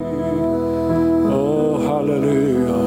[0.00, 2.78] Oh, halleluja.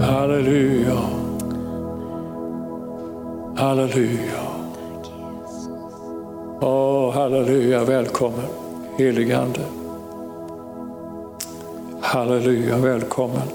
[0.00, 0.98] Halleluja.
[3.56, 4.42] Halleluja.
[6.60, 7.84] Åh, halleluja.
[7.84, 8.46] Välkommen,
[8.96, 9.60] helige Ande.
[12.00, 13.48] Halleluja, välkommen.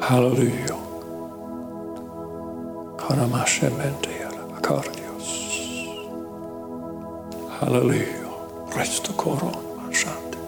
[0.00, 0.74] Halleluja.
[2.98, 4.97] Karamashementealabakardios.
[7.60, 8.06] Halleluja.
[8.76, 10.38] Resto koron manshante.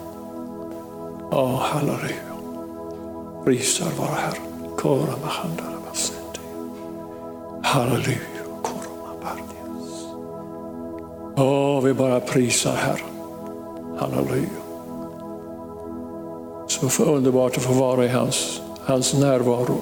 [1.31, 2.35] Åh, halleluja.
[3.45, 4.77] Prisar vara Herren.
[4.77, 6.41] Kora mahandara basente.
[7.63, 8.43] Halleluja.
[8.63, 10.05] Koroma bardias.
[11.37, 13.11] Åh, vi bara prisar Herren.
[13.99, 14.49] Halleluja.
[16.67, 19.81] Så för underbart att få vara i hans, hans närvaro.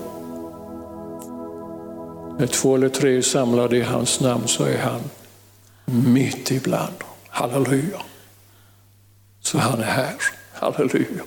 [2.39, 5.01] När två eller tre är samlade i hans namn så är han
[5.85, 7.08] mitt ibland.
[7.39, 8.03] Halleluja.
[9.41, 10.15] Så han är här.
[10.53, 11.25] Halleluja.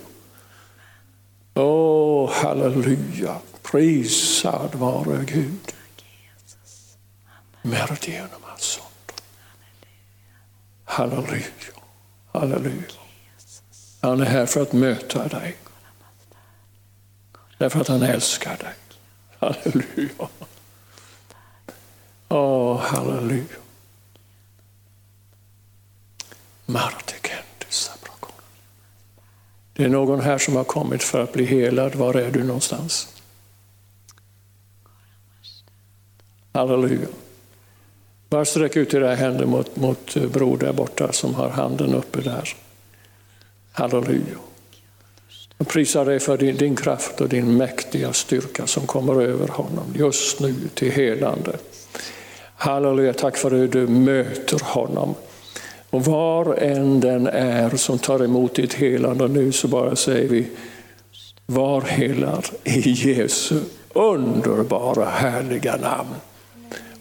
[1.54, 3.36] Åh, halleluja.
[3.62, 5.74] Prisad vare Gud.
[7.62, 9.22] Merdienum sånt.
[10.84, 11.72] Halleluja.
[12.32, 12.90] Halleluja.
[14.00, 15.56] Han är här för att möta dig.
[17.58, 18.74] Därför att han älskar dig.
[19.38, 20.28] Halleluja.
[22.28, 23.61] Åh, halleluja.
[29.82, 31.94] Det är någon här som har kommit för att bli helad.
[31.94, 33.08] Var är du någonstans?
[36.52, 37.08] Halleluja.
[38.28, 42.48] Bara sträck ut era händer mot, mot bror där borta som har handen uppe där.
[43.72, 44.36] Halleluja.
[45.58, 49.94] Jag prisar dig för din, din kraft och din mäktiga styrka som kommer över honom
[49.94, 51.58] just nu till helande.
[52.54, 55.14] Halleluja, tack för att du möter honom.
[55.92, 60.50] Och var än den är som tar emot ditt helande nu så bara säger vi,
[61.46, 63.60] var helad i Jesu
[63.92, 66.14] underbara härliga namn.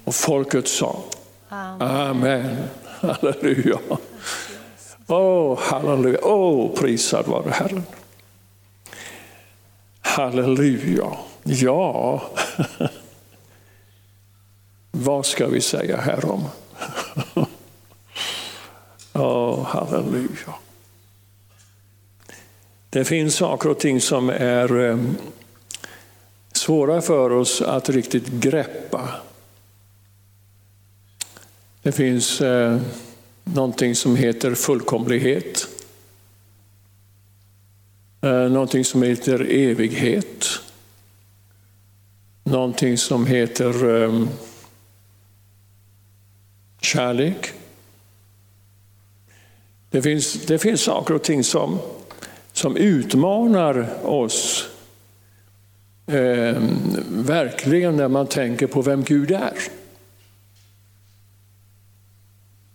[0.03, 1.03] Och folket sa,
[1.49, 1.81] Amen.
[1.81, 2.57] Amen.
[2.85, 3.79] Halleluja.
[5.07, 6.19] Åh, oh, halleluja.
[6.23, 7.83] Åh, oh, prisad vare Herren.
[10.01, 11.11] Halleluja.
[11.43, 12.21] Ja,
[14.91, 16.43] vad ska vi säga härom?
[19.13, 20.53] Oh, halleluja.
[22.89, 24.99] Det finns saker och ting som är eh,
[26.51, 29.09] svåra för oss att riktigt greppa.
[31.81, 32.81] Det finns eh,
[33.43, 35.67] någonting som heter fullkomlighet.
[38.21, 40.45] Eh, någonting som heter evighet.
[42.43, 44.27] Någonting som heter eh,
[46.81, 47.53] kärlek.
[49.91, 51.79] Det finns, det finns saker och ting som,
[52.53, 54.69] som utmanar oss
[56.07, 56.61] eh,
[57.09, 59.53] verkligen när man tänker på vem Gud är.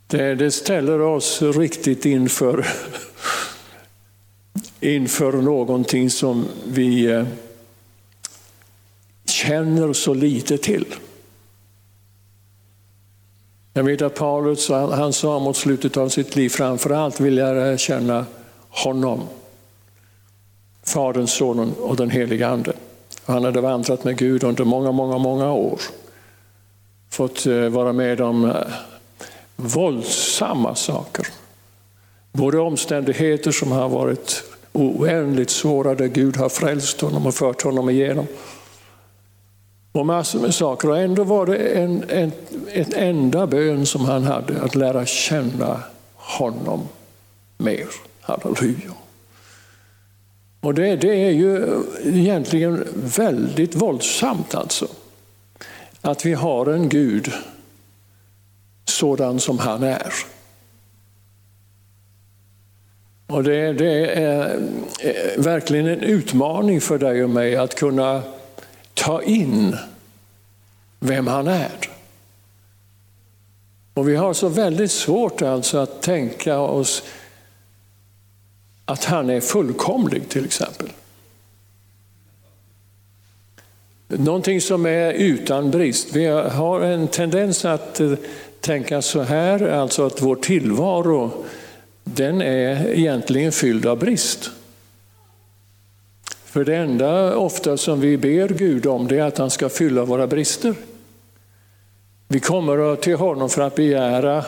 [0.07, 2.67] Det, det ställer oss riktigt inför,
[4.81, 7.27] inför någonting som vi eh,
[9.25, 10.87] känner så lite till.
[13.77, 17.81] Jag vet att Paulus han sa mot slutet av sitt liv, framför allt vill jag
[17.81, 18.27] känna
[18.69, 19.21] honom,
[20.87, 22.73] Fadern, Sonen och den helige Ande.
[23.25, 25.81] Han hade vandrat med Gud under många, många, många år.
[27.11, 28.57] Fått eh, vara med om eh,
[29.57, 31.27] våldsamma saker.
[32.33, 34.43] Både omständigheter som har varit
[34.73, 38.27] oändligt svåra där Gud har frälst honom och fört honom igenom
[39.97, 40.91] och massor med saker.
[40.91, 42.33] Och ändå var det en, en,
[42.73, 45.83] en enda bön som han hade, att lära känna
[46.15, 46.89] honom
[47.59, 47.87] mer.
[48.21, 48.91] Halleluja.
[50.61, 52.85] Och det, det är ju egentligen
[53.17, 54.87] väldigt våldsamt alltså.
[56.01, 57.33] Att vi har en Gud
[58.85, 60.13] sådan som han är.
[63.27, 64.55] Och det, det är
[65.01, 68.23] eh, verkligen en utmaning för dig och mig att kunna
[68.97, 69.77] ta in
[71.01, 71.91] vem han är.
[73.95, 77.03] Och vi har så väldigt svårt alltså att tänka oss
[78.85, 80.89] att han är fullkomlig till exempel.
[84.09, 86.17] Någonting som är utan brist.
[86.17, 88.13] Vi har en tendens att eh,
[88.61, 91.45] tänka så här, alltså att vår tillvaro
[92.05, 94.51] den är egentligen fylld av brist.
[96.57, 100.05] För det enda ofta som vi ber Gud om det är att han ska fylla
[100.05, 100.75] våra brister.
[102.29, 104.45] Vi kommer till honom för att begära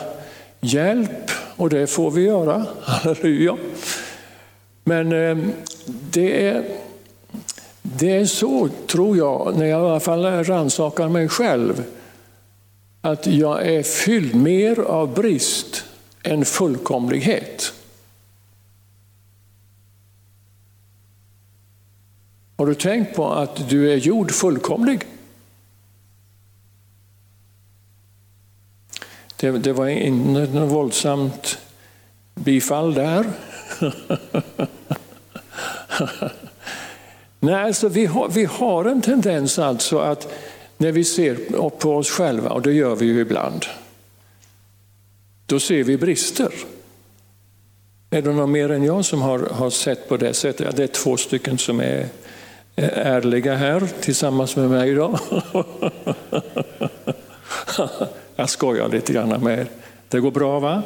[0.59, 2.65] hjälp och det får vi göra.
[2.81, 3.57] Halleluja.
[4.83, 5.37] Men eh,
[5.85, 6.63] det är,
[7.81, 11.83] det är så, tror jag, när jag i alla fall rannsakar mig själv,
[13.01, 15.83] att jag är fylld mer av brist
[16.23, 17.73] än fullkomlighet.
[22.59, 25.05] Har du tänkt på att du är gjord fullkomlig?
[29.35, 31.59] Det, det var inte något våldsamt
[32.35, 33.25] bifall där.
[37.39, 40.33] Nej, alltså vi, har, vi har en tendens alltså att
[40.77, 41.35] när vi ser
[41.69, 43.65] på oss själva, och det gör vi ju ibland,
[45.45, 46.53] då ser vi brister.
[48.09, 50.65] Är det någon mer än jag som har, har sett på det sättet?
[50.65, 52.09] Ja, det är två stycken som är
[52.79, 55.19] Eh, ärliga här tillsammans med mig idag.
[58.35, 59.67] Jag skojar lite grann med er.
[60.09, 60.83] Det går bra va?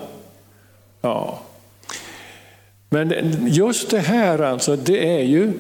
[1.02, 1.40] Ja.
[2.90, 3.14] Men
[3.48, 5.54] just det här alltså, det är ju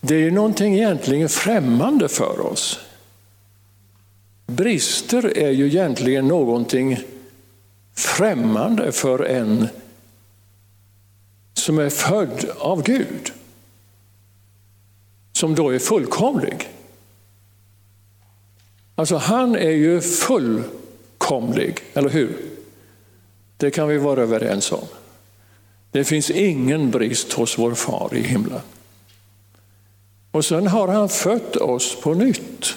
[0.00, 2.80] det är någonting egentligen främmande för oss.
[4.46, 6.98] Brister är ju egentligen någonting
[7.94, 9.68] främmande för en
[11.54, 13.32] som är född av Gud.
[15.42, 16.68] Som då är fullkomlig.
[18.94, 22.36] Alltså han är ju fullkomlig, eller hur?
[23.56, 24.84] Det kan vi vara överens om.
[25.90, 28.60] Det finns ingen brist hos vår far i himlen.
[30.30, 32.74] Och sen har han fött oss på nytt.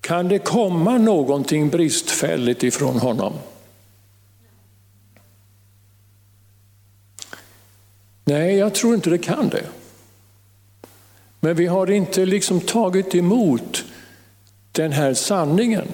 [0.00, 3.32] Kan det komma någonting bristfälligt ifrån honom?
[8.32, 9.66] Nej, jag tror inte det kan det.
[11.40, 13.84] Men vi har inte liksom tagit emot
[14.72, 15.88] den här sanningen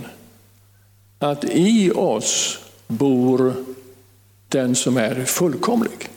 [1.18, 3.54] att i oss bor
[4.48, 6.10] den som är fullkomlig.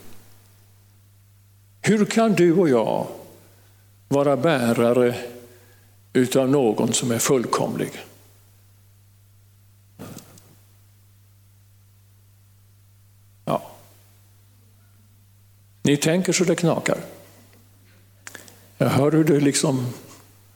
[1.82, 3.08] Hur kan du och jag
[4.08, 5.16] vara bärare
[6.14, 7.92] utav någon som är fullkomlig?
[15.82, 16.98] Ni tänker så det knakar.
[18.78, 19.88] Jag hör hur det liksom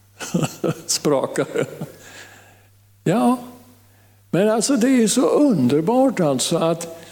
[0.86, 1.66] sprakar.
[3.04, 3.38] Ja,
[4.32, 7.06] men alltså det är så underbart alltså att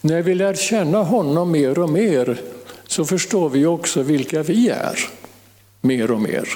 [0.00, 2.40] när vi lär känna honom mer och mer
[2.86, 4.98] så förstår vi också vilka vi är
[5.80, 6.48] mer och mer.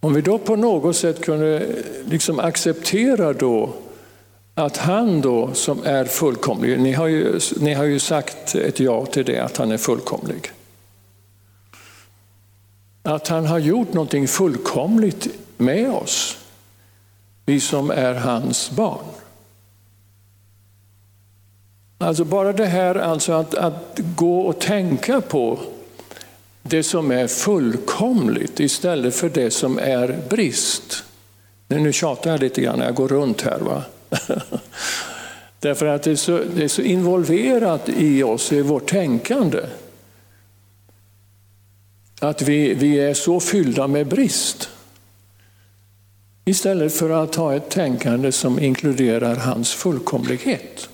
[0.00, 1.66] Om vi då på något sätt kunde
[2.04, 3.74] liksom acceptera då
[4.54, 9.06] att han då som är fullkomlig, ni har, ju, ni har ju sagt ett ja
[9.06, 10.50] till det, att han är fullkomlig.
[13.02, 16.38] Att han har gjort någonting fullkomligt med oss,
[17.46, 19.04] vi som är hans barn.
[21.98, 25.58] Alltså bara det här alltså att, att gå och tänka på
[26.62, 31.04] det som är fullkomligt istället för det som är brist.
[31.68, 33.58] Nu tjatar jag lite grann, jag går runt här.
[33.58, 33.82] Va?
[35.60, 39.66] Därför att det är, så, det är så involverat i oss, i vårt tänkande.
[42.20, 44.68] Att vi, vi är så fyllda med brist.
[46.44, 50.88] Istället för att ha ett tänkande som inkluderar hans fullkomlighet.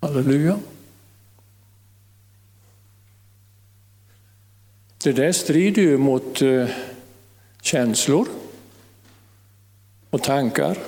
[0.00, 0.58] Halleluja.
[5.02, 6.68] Det där strider ju mot eh,
[7.62, 8.28] känslor
[10.10, 10.78] och tankar.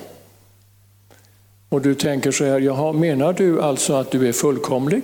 [1.69, 5.03] Och du tänker så här, jaha, menar du alltså att du är fullkomlig?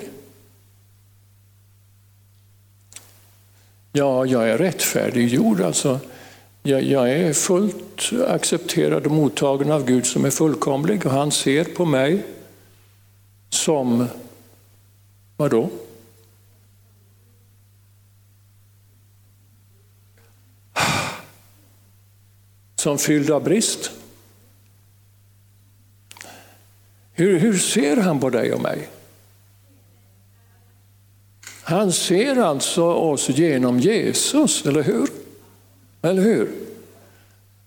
[3.91, 6.00] Ja, jag är rättfärdiggjord, alltså.
[6.63, 11.63] Jag, jag är fullt accepterad och mottagen av Gud som är fullkomlig och han ser
[11.63, 12.25] på mig
[13.50, 14.07] som,
[15.38, 15.69] vadå?
[22.75, 23.91] Som fylld av brist.
[27.17, 28.88] Hur, hur ser han på dig och mig?
[31.63, 35.09] Han ser alltså oss genom Jesus, eller hur?
[36.01, 36.50] Eller hur?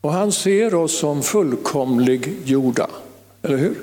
[0.01, 2.91] Och han ser oss som fullkomlig jorda,
[3.43, 3.77] eller hur?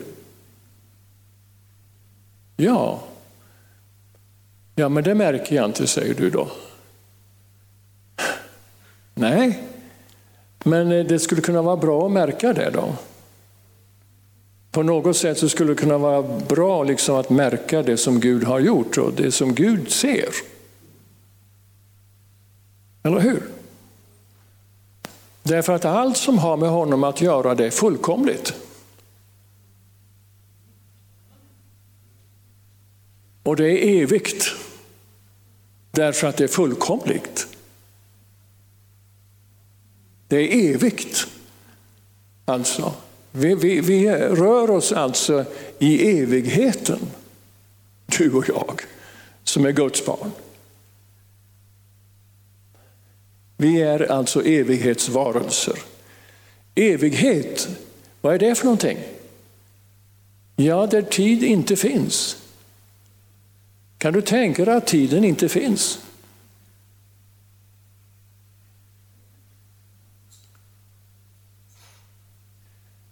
[2.56, 3.04] Ja.
[4.76, 6.48] Ja, men det märker jag inte, säger du då.
[9.14, 9.64] Nej,
[10.64, 12.96] men eh, det skulle kunna vara bra att märka det då.
[14.78, 18.44] På något sätt så skulle det kunna vara bra liksom att märka det som Gud
[18.44, 20.30] har gjort och det som Gud ser.
[23.04, 23.44] Eller hur?
[25.44, 28.54] Därför att allt som har med honom att göra det är fullkomligt.
[33.44, 34.46] Och det är evigt.
[35.92, 37.48] Därför att det är fullkomligt.
[40.28, 41.28] Det är evigt.
[42.46, 42.94] Alltså,
[43.38, 45.46] vi, vi, vi rör oss alltså
[45.80, 47.00] i evigheten,
[48.06, 48.82] du och jag,
[49.44, 50.32] som är Guds barn.
[53.58, 55.80] Vi är alltså evighetsvarelser.
[56.76, 57.68] Evighet,
[58.22, 58.98] vad är det för någonting?
[60.56, 62.38] Ja, där tid inte finns.
[63.98, 66.00] Kan du tänka dig att tiden inte finns?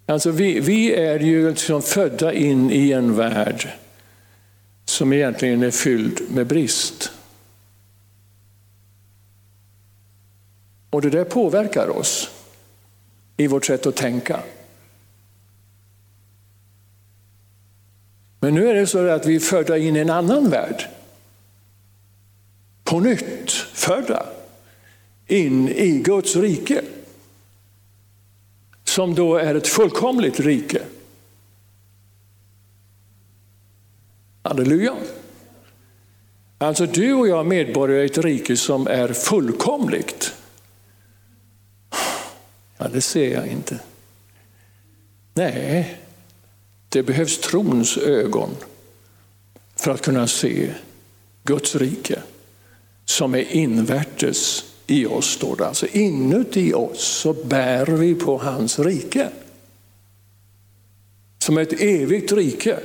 [0.05, 3.69] Alltså vi, vi är ju liksom födda in i en värld
[4.85, 7.11] som egentligen är fylld med brist.
[10.89, 12.29] Och det där påverkar oss
[13.37, 14.39] i vårt sätt att tänka.
[18.39, 20.87] Men nu är det så att vi är födda in i en annan värld.
[22.83, 24.25] På nytt födda
[25.27, 26.81] in i Guds rike.
[28.95, 30.81] Som då är ett fullkomligt rike.
[34.41, 34.95] Halleluja.
[36.57, 40.33] Alltså du och jag är medborgare i ett rike som är fullkomligt.
[42.77, 43.79] Ja, det ser jag inte.
[45.33, 45.99] Nej,
[46.89, 48.49] det behövs trons ögon
[49.75, 50.69] för att kunna se
[51.43, 52.21] Guds rike
[53.05, 55.67] som är invärtes i oss, står det.
[55.67, 59.29] Alltså inuti oss så bär vi på hans rike.
[61.39, 62.79] Som ett evigt rike,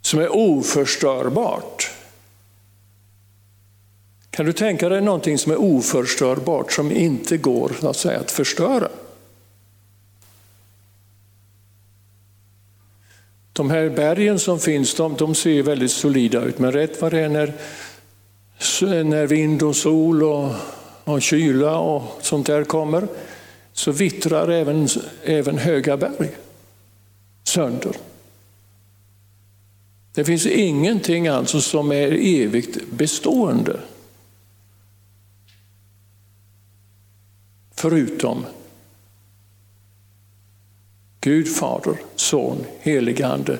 [0.00, 1.90] som är oförstörbart.
[4.30, 8.88] Kan du tänka dig någonting som är oförstörbart, som inte går att, säga, att förstöra?
[13.52, 17.20] De här bergen som finns, de, de ser väldigt solida ut, men rätt vad det
[17.20, 17.54] är när,
[19.04, 20.52] när vind och sol och,
[21.10, 23.08] och kyla och sånt där kommer,
[23.72, 24.88] så vittrar även,
[25.24, 26.30] även höga berg
[27.44, 27.96] sönder.
[30.12, 33.80] Det finns ingenting alltså som är evigt bestående.
[37.74, 38.46] Förutom
[41.20, 43.58] Gud Fader, Son, helig Ande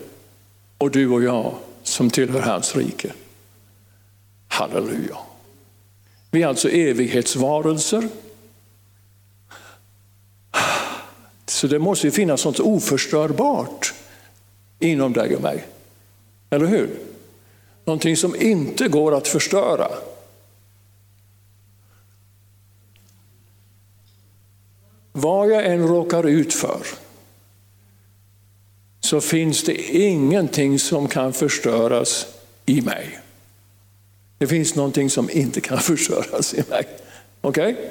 [0.79, 3.13] och du och jag som tillhör hans rike.
[4.49, 5.17] Halleluja.
[6.31, 8.09] Vi är alltså evighetsvarelser.
[11.47, 13.95] Så det måste ju finnas något oförstörbart
[14.79, 15.67] inom dig och mig.
[16.51, 16.99] Eller hur?
[17.85, 19.89] Någonting som inte går att förstöra.
[25.13, 26.87] Vad jag än råkar ut för
[29.01, 32.27] så finns det ingenting som kan förstöras
[32.67, 33.21] i mig.
[34.41, 36.87] Det finns någonting som inte kan förstöras i mig.
[37.41, 37.73] Okej?
[37.73, 37.85] Okay?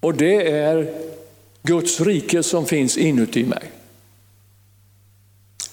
[0.00, 0.94] Och det är
[1.62, 3.70] Guds rike som finns inuti mig.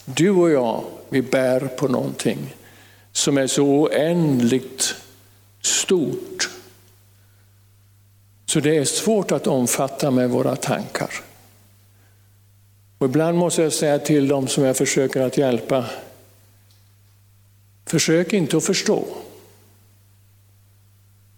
[0.05, 2.55] Du och jag, vi bär på någonting
[3.11, 4.95] som är så oändligt
[5.61, 6.49] stort
[8.45, 11.13] så det är svårt att omfatta med våra tankar.
[12.97, 15.85] Och ibland måste jag säga till dem som jag försöker att hjälpa,
[17.85, 19.05] försök inte att förstå.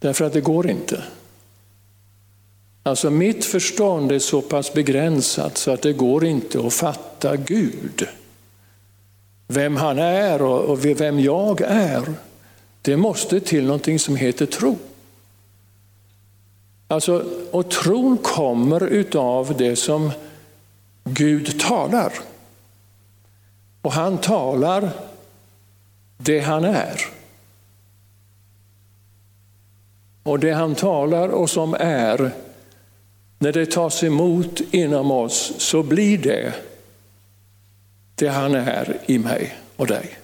[0.02, 1.02] Därför att det går inte.
[2.82, 8.08] Alltså mitt förstånd är så pass begränsat så att det går inte att fatta Gud.
[9.46, 12.14] Vem han är och vem jag är.
[12.82, 14.78] Det måste till någonting som heter tro.
[16.88, 20.10] Alltså, och tron kommer utav det som
[21.04, 22.12] Gud talar.
[23.82, 24.90] Och han talar
[26.16, 27.00] det han är.
[30.22, 32.30] Och det han talar och som är,
[33.38, 36.54] när det tas emot inom oss så blir det
[38.14, 40.18] det han är i mig och dig.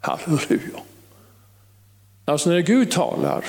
[0.00, 0.80] Halleluja.
[2.24, 3.44] Alltså när Gud talar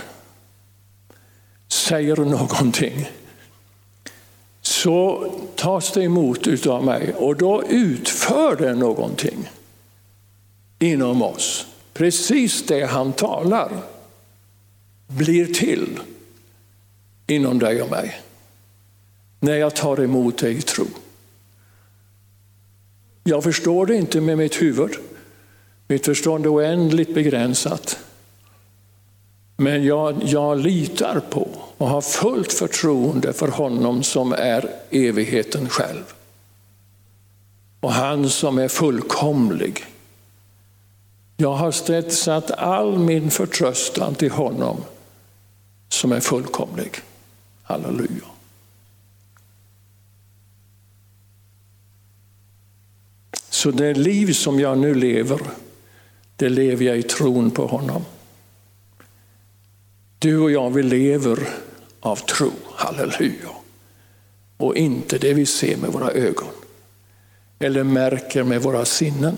[1.67, 3.09] säger någonting
[4.61, 9.49] så tas det emot av mig och då utför det någonting
[10.79, 11.67] inom oss.
[11.93, 13.71] Precis det han talar
[15.07, 15.99] blir till
[17.27, 18.21] inom dig och mig.
[19.39, 20.85] När jag tar emot dig i tro.
[23.23, 24.91] Jag förstår det inte med mitt huvud.
[25.87, 27.99] Mitt förstånd är oändligt begränsat.
[29.57, 36.03] Men jag, jag litar på och har fullt förtroende för honom som är evigheten själv.
[37.79, 39.85] Och han som är fullkomlig.
[41.37, 41.71] Jag har
[42.09, 44.77] satt all min förtröstan till honom
[45.89, 46.91] som är fullkomlig.
[47.63, 48.25] Halleluja.
[53.49, 55.41] Så det liv som jag nu lever,
[56.35, 58.05] det lever jag i tron på honom.
[60.19, 61.49] Du och jag, vi lever
[61.99, 63.49] av tro, halleluja.
[64.57, 66.53] Och inte det vi ser med våra ögon
[67.59, 69.37] eller märker med våra sinnen.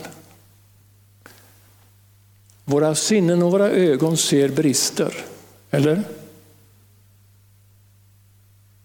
[2.66, 5.16] Våra sinnen och våra ögon ser brister,
[5.72, 6.04] eller?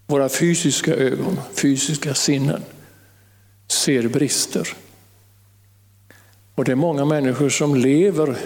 [0.07, 2.63] Våra fysiska ögon, fysiska sinnen
[3.69, 4.69] ser brister.
[6.55, 8.37] Och det är många människor som lever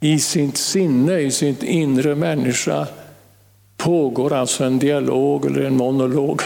[0.00, 2.86] i sitt sinne, i sitt inre människa
[3.76, 6.42] pågår alltså en dialog eller en monolog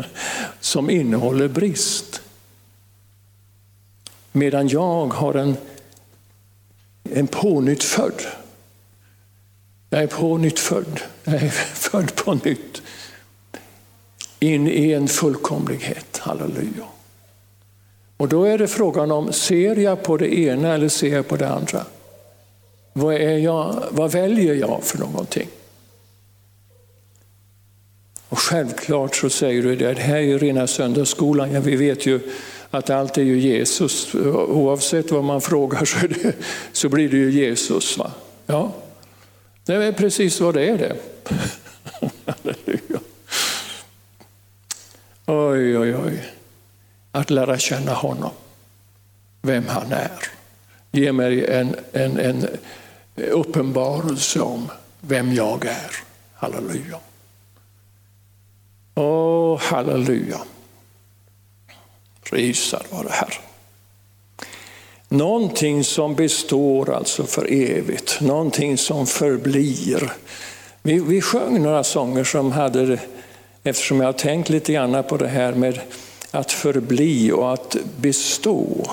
[0.60, 2.22] som innehåller brist.
[4.32, 5.56] Medan jag har en,
[7.14, 8.22] en pånyttfödd.
[9.90, 11.00] Jag är pånyttfödd.
[11.24, 12.82] Jag är född på nytt.
[14.40, 16.18] In i en fullkomlighet.
[16.18, 16.84] Halleluja.
[18.16, 21.36] Och då är det frågan om, ser jag på det ena eller ser jag på
[21.36, 21.84] det andra?
[22.92, 25.48] Vad, är jag, vad väljer jag för någonting?
[28.28, 31.52] Och självklart så säger du det, det här är ju rena söndagsskolan.
[31.52, 32.20] Ja, vi vet ju
[32.70, 34.14] att allt är ju Jesus.
[34.14, 36.34] Oavsett vad man frågar så, det,
[36.72, 37.98] så blir det ju Jesus.
[37.98, 38.12] Va?
[38.46, 38.72] Ja,
[39.64, 40.96] det är precis vad det är det.
[45.26, 46.32] oj, oj, oj.
[47.12, 48.30] Att lära känna honom,
[49.42, 50.10] vem han är.
[50.92, 52.46] Ge mig en, en, en
[53.16, 54.70] uppenbarelse om
[55.00, 55.90] vem jag är.
[56.34, 56.98] Halleluja.
[58.94, 60.38] Åh, halleluja.
[62.30, 63.42] Prisad vare Herren.
[65.08, 70.12] Någonting som består alltså för evigt, någonting som förblir.
[70.82, 72.98] Vi, vi sjöng några sånger som hade,
[73.62, 75.80] eftersom jag har tänkt lite grann på det här med
[76.30, 78.90] att förbli och att bestå.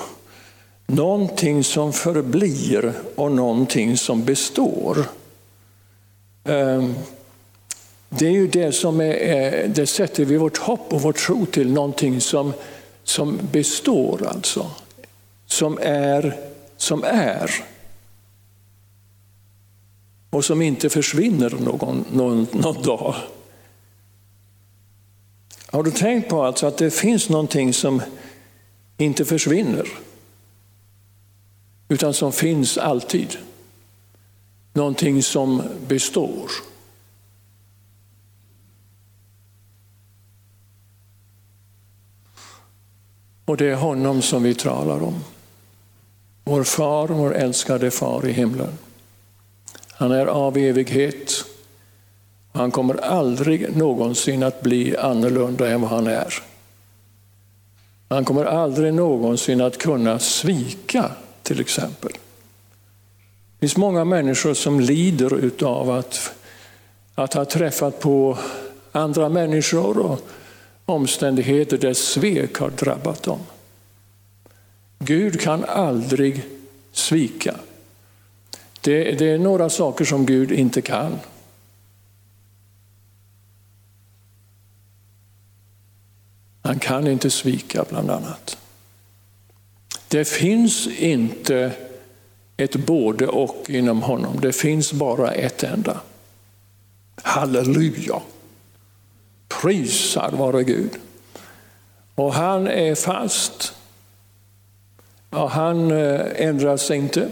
[0.86, 5.04] Någonting som förblir och någonting som består.
[6.44, 6.94] Ehm,
[8.08, 11.46] det är ju det som är, eh, det sätter vi vårt hopp och vår tro
[11.46, 12.52] till, någonting som,
[13.06, 14.70] som består alltså.
[15.46, 16.36] Som är,
[16.76, 17.50] som är.
[20.30, 23.14] Och som inte försvinner någon, någon, någon dag.
[25.66, 28.02] Har du tänkt på alltså att det finns någonting som
[28.98, 29.86] inte försvinner?
[31.88, 33.36] utan som finns alltid.
[34.72, 36.50] Någonting som består.
[43.46, 45.14] Och det är honom som vi talar om.
[46.44, 48.72] Vår far, vår älskade far i himlen.
[49.90, 51.32] Han är av evighet.
[52.52, 56.34] Han kommer aldrig någonsin att bli annorlunda än vad han är.
[58.08, 61.10] Han kommer aldrig någonsin att kunna svika
[61.42, 62.12] till exempel.
[62.12, 66.32] Det finns många människor som lider av att,
[67.14, 68.38] att ha träffat på
[68.92, 70.20] andra människor och
[70.86, 73.40] omständigheter där svek har drabbat dem.
[74.98, 76.44] Gud kan aldrig
[76.92, 77.56] svika.
[78.80, 81.18] Det, det är några saker som Gud inte kan.
[86.62, 88.58] Han kan inte svika bland annat.
[90.08, 91.72] Det finns inte
[92.56, 94.40] ett både och inom honom.
[94.40, 96.00] Det finns bara ett enda.
[97.22, 98.20] Halleluja!
[99.48, 100.90] Prisad vare Gud.
[102.14, 103.74] Och han är fast.
[105.30, 107.28] Och han ändras ändrar sig inte.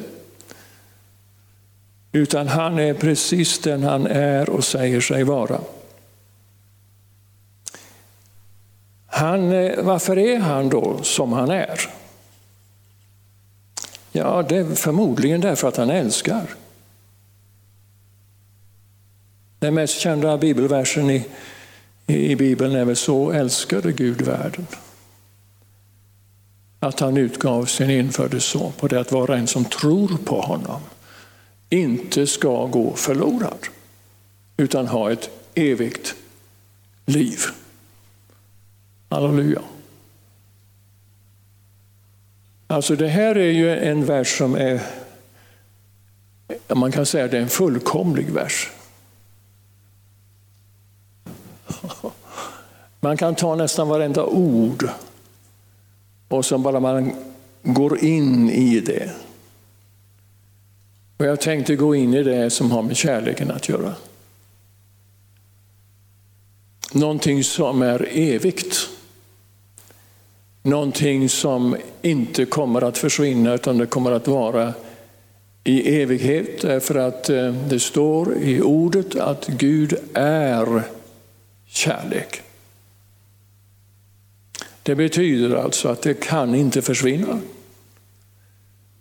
[2.12, 5.61] Utan han är precis den han är och säger sig vara.
[9.07, 11.81] Han, eh, varför är han då som han är?
[14.12, 16.46] Ja, det är förmodligen därför att han älskar.
[19.59, 21.27] Den mest kända bibelversen i,
[22.07, 24.67] i Bibeln är väl så älskade Gud världen.
[26.81, 30.81] Att han utgav sin infödde son på det att vara en som tror på honom
[31.69, 33.67] inte ska gå förlorad
[34.57, 36.14] utan ha ett evigt
[37.07, 37.38] liv.
[39.09, 39.62] Halleluja.
[42.67, 44.81] Alltså det här är ju en vers som är
[46.75, 48.71] man kan säga att det är en fullkomlig vers.
[53.05, 54.88] Man kan ta nästan varenda ord
[56.29, 57.12] och så bara man
[57.62, 59.11] går in i det.
[61.17, 63.95] Och jag tänkte gå in i det som har med kärleken att göra.
[66.93, 68.88] Någonting som är evigt.
[70.62, 74.75] Någonting som inte kommer att försvinna utan det kommer att vara
[75.64, 80.83] i evighet därför att eh, det står i ordet att Gud är
[81.67, 82.43] kärlek.
[84.85, 87.40] Det betyder alltså att det kan inte försvinna.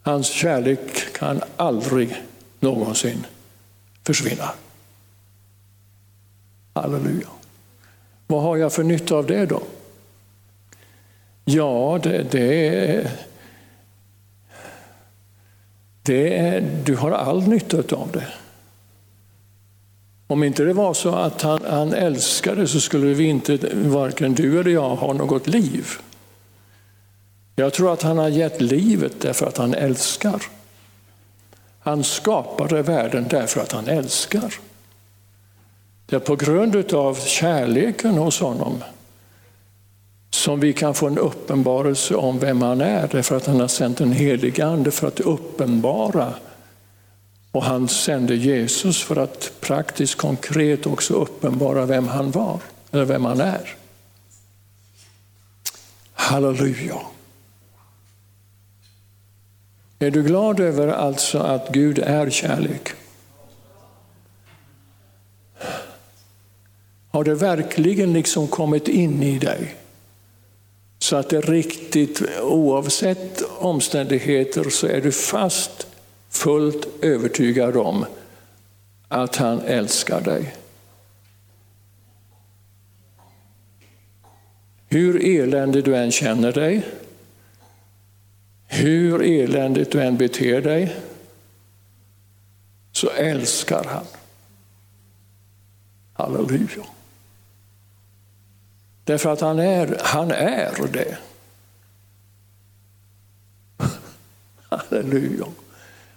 [0.02, 2.22] Hans kärlek kan aldrig
[2.60, 3.26] någonsin
[4.04, 4.50] försvinna.
[6.74, 7.28] Halleluja.
[8.28, 9.64] Vad har jag för nytta av det då?
[11.46, 13.12] Ja, det, det
[16.04, 18.28] det är, du har all nytta av det.
[20.28, 24.60] Om inte det var så att han, han älskade så skulle vi inte, varken du
[24.60, 25.88] eller jag, ha något liv.
[27.56, 30.44] Jag tror att han har gett livet därför att han älskar.
[31.80, 34.54] Han skapade världen därför att han älskar.
[36.06, 38.84] Det är på grund av kärleken hos honom
[40.30, 44.02] som vi kan få en uppenbarelse om vem han är, därför att han har sänt
[44.02, 46.34] en helig ande för att uppenbara.
[47.54, 52.60] Och han sände Jesus för att praktiskt konkret också uppenbara vem han var,
[52.92, 53.76] eller vem han är.
[56.14, 57.00] Halleluja.
[60.00, 62.90] Är du glad över alltså att Gud är kärlek?
[67.12, 69.76] Har det verkligen liksom kommit in i dig?
[71.00, 75.88] Så att det riktigt, oavsett omständigheter, så är du fast
[76.34, 78.06] fullt övertygad om
[79.08, 80.56] att han älskar dig.
[84.88, 86.88] Hur eländig du än känner dig,
[88.66, 90.96] hur eländigt du än beter dig,
[92.92, 94.06] så älskar han.
[96.14, 96.86] Halleluja.
[99.04, 101.18] Därför att han är, han är det.
[104.70, 105.46] Halleluja.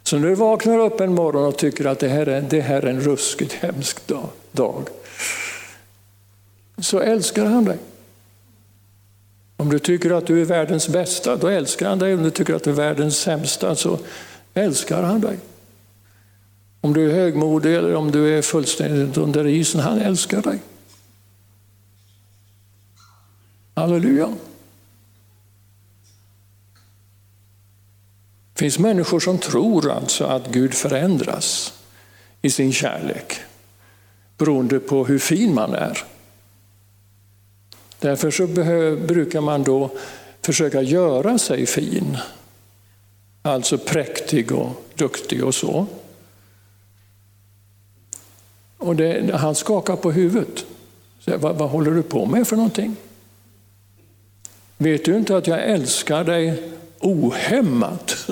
[0.06, 2.82] Så när du vaknar upp en morgon och tycker att det här är, det här
[2.82, 4.06] är en ruskigt hemsk
[4.52, 4.88] dag,
[6.78, 7.78] så älskar han dig.
[9.56, 12.14] Om du tycker att du är världens bästa, då älskar han dig.
[12.14, 13.98] Om du tycker att du är världens sämsta, så
[14.54, 15.38] älskar han dig.
[16.80, 20.58] Om du är högmodig eller om du är fullständigt under isen, han älskar dig.
[23.74, 24.34] Halleluja.
[28.56, 31.74] Det finns människor som tror alltså att Gud förändras
[32.42, 33.36] i sin kärlek
[34.38, 36.04] beroende på hur fin man är.
[38.00, 38.46] Därför så
[39.06, 39.90] brukar man då
[40.42, 42.18] försöka göra sig fin.
[43.42, 45.86] Alltså präktig och duktig och så.
[48.78, 50.66] Och det, han skakar på huvudet.
[51.20, 52.96] Så, vad, vad håller du på med för någonting?
[54.78, 56.62] Vet du inte att jag älskar dig
[57.00, 58.28] ohämmat?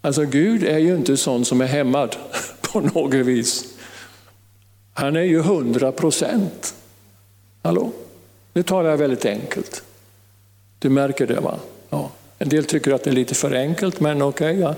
[0.00, 2.16] Alltså Gud är ju inte sån som är hämmad
[2.60, 3.64] på något vis.
[4.94, 6.74] Han är ju hundra procent.
[7.62, 7.92] Hallå?
[8.52, 9.82] Nu talar jag väldigt enkelt.
[10.78, 11.58] Du märker det va?
[11.90, 12.10] Ja.
[12.38, 14.74] En del tycker att det är lite för enkelt, men okej, okay, jag,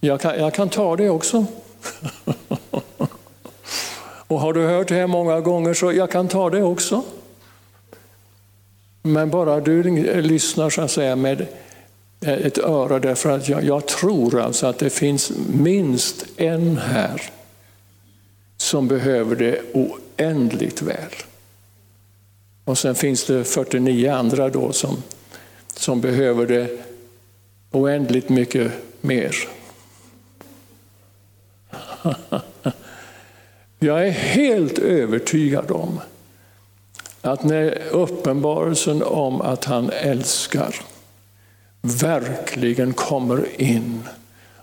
[0.00, 1.44] jag, kan, jag kan ta det också.
[4.26, 7.02] Och har du hört det här många gånger så jag kan ta det också.
[9.02, 9.82] Men bara du
[10.22, 11.46] lyssnar så att säga med
[12.20, 17.22] ett öra därför att jag, jag tror alltså att det finns minst en här
[18.56, 21.12] som behöver det oändligt väl.
[22.64, 25.02] Och sen finns det 49 andra då som,
[25.76, 26.78] som behöver det
[27.70, 29.36] oändligt mycket mer.
[33.78, 36.00] Jag är helt övertygad om
[37.22, 40.74] att när uppenbarelsen om att han älskar
[41.80, 44.02] verkligen kommer in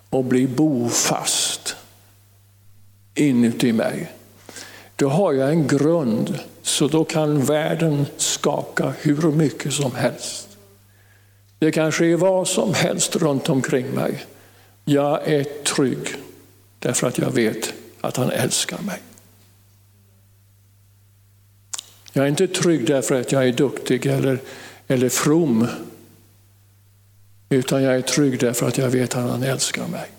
[0.09, 1.75] och blir bofast
[3.15, 4.11] inuti mig,
[4.95, 10.57] då har jag en grund så då kan världen skaka hur mycket som helst.
[11.59, 14.25] Det kan ske vad som helst runt omkring mig.
[14.85, 16.15] Jag är trygg
[16.79, 18.99] därför att jag vet att han älskar mig.
[22.13, 24.39] Jag är inte trygg därför att jag är duktig eller,
[24.87, 25.67] eller from.
[27.49, 30.09] Utan jag är trygg därför att jag vet att han älskar mig.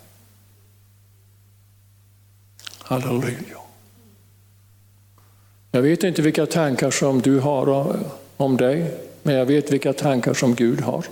[2.78, 3.60] Halleluja.
[5.72, 7.98] Jag vet inte vilka tankar som du har
[8.36, 11.04] om dig, men jag vet vilka tankar som Gud har.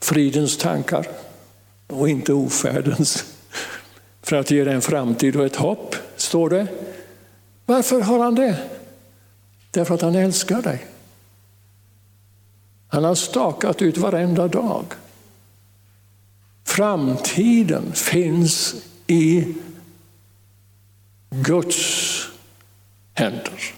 [0.00, 1.06] Fridens tankar
[1.86, 3.24] och inte ofärdens.
[4.22, 6.66] För att ge dig en framtid och ett hopp, står det.
[7.66, 8.56] Varför har han det?
[9.70, 10.86] Därför att han älskar dig.
[12.88, 14.84] Han har stakat ut varenda dag.
[16.64, 18.74] Framtiden finns
[19.06, 19.54] i
[21.30, 22.22] Guds
[23.14, 23.74] händer.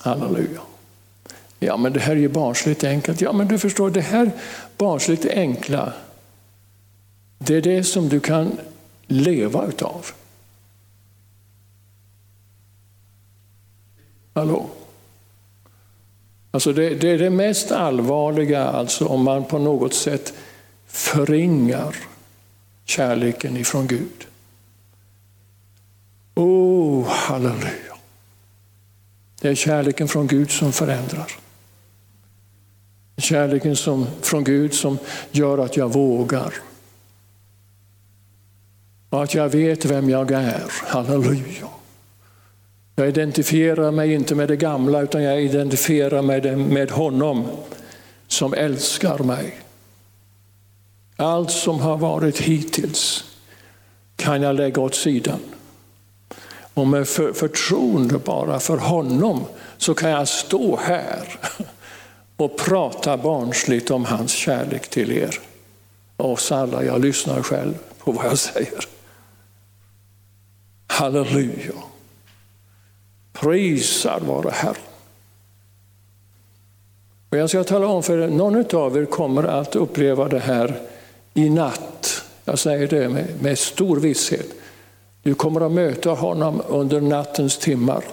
[0.00, 0.60] Halleluja.
[1.58, 3.20] Ja, men det här är ju barnsligt enkelt.
[3.20, 4.30] Ja, men du förstår, det här
[4.76, 5.92] barnsligt enkla,
[7.38, 8.58] det är det som du kan
[9.06, 10.06] leva utav.
[14.38, 14.66] Hallå?
[16.50, 20.32] Alltså det, det, är det mest allvarliga alltså om man på något sätt
[20.86, 21.96] förringar
[22.84, 24.26] kärleken ifrån Gud.
[26.34, 27.96] Oh, halleluja.
[29.40, 31.32] Det är kärleken från Gud som förändrar.
[33.16, 34.98] Kärleken som, från Gud som
[35.30, 36.54] gör att jag vågar.
[39.10, 40.64] Och att jag vet vem jag är.
[40.86, 41.77] Halleluja.
[42.98, 47.46] Jag identifierar mig inte med det gamla utan jag identifierar mig med honom
[48.28, 49.60] som älskar mig.
[51.16, 53.24] Allt som har varit hittills
[54.16, 55.38] kan jag lägga åt sidan.
[56.74, 59.44] Och med för, förtroende bara för honom
[59.76, 61.40] så kan jag stå här
[62.36, 65.40] och prata barnsligt om hans kärlek till er.
[66.16, 68.84] Oss alla, jag lyssnar själv på vad jag säger.
[70.86, 71.72] Halleluja.
[73.40, 74.74] Prisad vare Herren.
[77.30, 80.80] Och jag ska tala om för er, någon av er kommer att uppleva det här
[81.34, 82.22] i natt.
[82.44, 84.46] Jag säger det med, med stor visshet.
[85.22, 88.04] Du kommer att möta honom under nattens timmar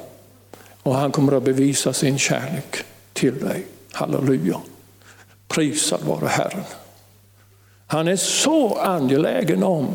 [0.83, 2.77] och han kommer att bevisa sin kärlek
[3.13, 3.65] till dig.
[3.91, 4.59] Halleluja.
[5.47, 6.63] Prisad vare Herren.
[7.87, 9.87] Han är så angelägen om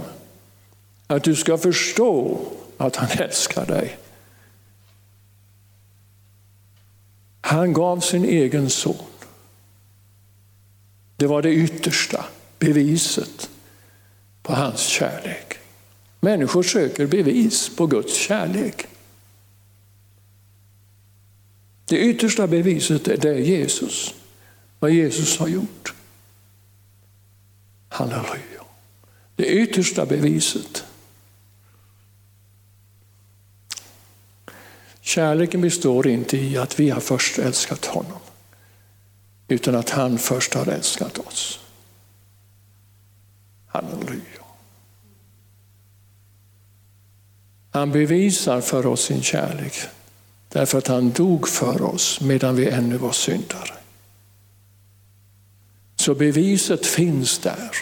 [1.06, 2.38] att du ska förstå
[2.76, 3.96] att han älskar dig.
[7.50, 9.06] Han gav sin egen son.
[11.16, 12.24] Det var det yttersta
[12.58, 13.50] beviset
[14.42, 15.58] på hans kärlek.
[16.20, 18.86] Människor söker bevis på Guds kärlek.
[21.84, 24.14] Det yttersta beviset är det Jesus,
[24.78, 25.94] vad Jesus har gjort.
[27.88, 28.64] Halleluja.
[29.36, 30.84] Det yttersta beviset.
[35.10, 38.18] Kärleken består inte i att vi har först älskat honom,
[39.48, 41.60] utan att han först har älskat oss.
[43.66, 44.44] Halleluja.
[47.70, 49.74] Han bevisar för oss sin kärlek
[50.48, 53.74] därför att han dog för oss medan vi ännu var syndare.
[55.96, 57.76] Så beviset finns där.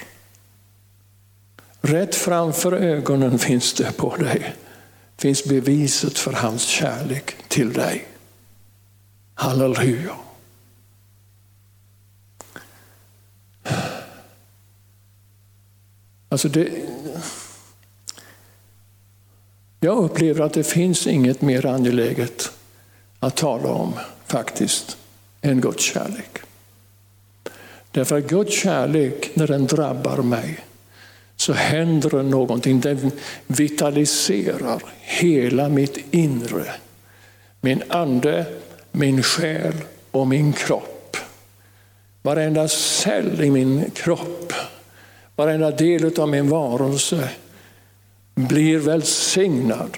[1.81, 4.55] Rätt framför ögonen finns det på dig
[5.19, 8.07] finns beviset för hans kärlek till dig.
[9.35, 10.17] Halleluja.
[16.29, 16.69] Alltså det,
[19.81, 22.53] jag upplever att det finns inget mer angeläget
[23.21, 23.93] att tala om
[24.27, 24.97] faktiskt
[25.41, 26.39] än Guds kärlek.
[27.91, 30.68] Därför att Guds kärlek, när den drabbar mig,
[31.41, 32.81] så händer det någonting.
[32.81, 33.11] Den
[33.47, 36.65] vitaliserar hela mitt inre.
[37.61, 38.47] Min ande,
[38.93, 39.75] min själ
[40.11, 41.17] och min kropp.
[42.23, 44.53] Varenda cell i min kropp,
[45.37, 47.29] varenda del av min varelse
[48.35, 49.97] blir välsignad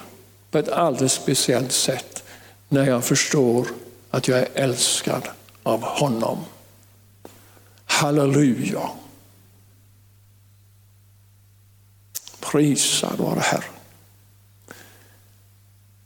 [0.50, 2.22] på ett alldeles speciellt sätt
[2.68, 3.66] när jag förstår
[4.11, 5.29] att jag är älskad
[5.62, 6.38] av honom.
[7.85, 8.90] Halleluja.
[12.51, 13.73] Prisad vare Herren.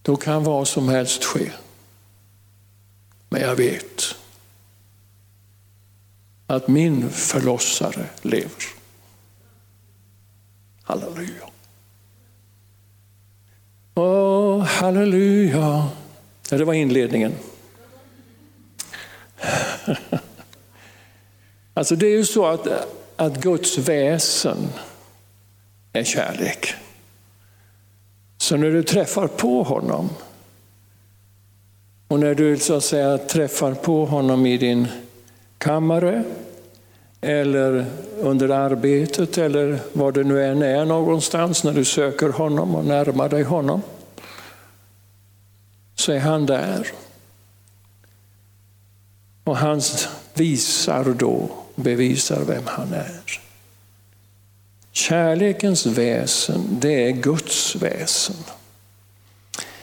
[0.03, 1.51] Då kan vad som helst ske.
[3.29, 4.03] Men jag vet
[6.47, 8.65] att min förlossare lever.
[10.83, 11.49] Halleluja.
[13.95, 15.89] Åh, halleluja.
[16.49, 17.33] Det var inledningen.
[21.77, 22.67] Alltså det är ju så att,
[23.17, 24.69] att Guds väsen
[25.95, 26.75] är kärlek.
[28.37, 30.11] Så när du träffar på honom
[32.09, 34.89] och när du så att säga träffar på honom i din
[35.59, 36.25] kammare
[37.21, 37.87] eller
[38.21, 43.29] under arbetet eller var det nu än är någonstans när du söker honom och närmar
[43.29, 43.83] dig honom.
[45.95, 46.89] Så är han där.
[49.45, 49.81] Och han
[50.35, 53.44] visar då, bevisar vem han är.
[54.97, 58.37] Kärlekens väsen, det är Guds väsen.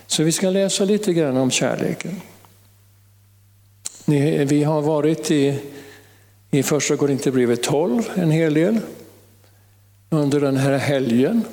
[0.07, 2.21] Så vi ska läsa lite grann om kärleken.
[4.45, 5.59] Vi har varit i,
[6.51, 8.79] i första Korinthierbrevet 12 en hel del
[10.09, 11.43] under den här helgen.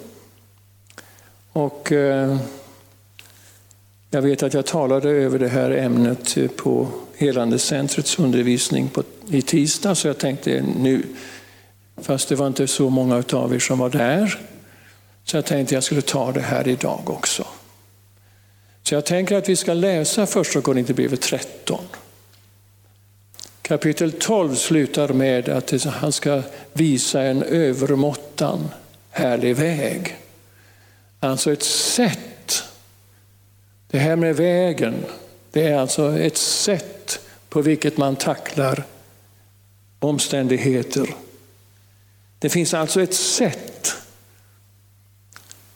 [1.53, 2.39] Och eh,
[4.11, 9.95] jag vet att jag talade över det här ämnet på Helandecentrets undervisning på, i tisdag,
[9.95, 11.03] så jag tänkte nu,
[12.03, 14.41] fast det var inte så många av er som var där,
[15.25, 17.47] så jag tänkte jag skulle ta det här idag också.
[18.83, 21.81] Så jag tänker att vi ska läsa första Korinthierbrevet 13.
[23.63, 28.69] Kapitel 12 slutar med att han ska visa en övermåttan
[29.11, 30.17] härlig väg.
[31.21, 32.63] Alltså ett sätt.
[33.91, 34.95] Det här med vägen,
[35.53, 38.85] det är alltså ett sätt på vilket man tacklar
[39.99, 41.09] omständigheter.
[42.39, 43.95] Det finns alltså ett sätt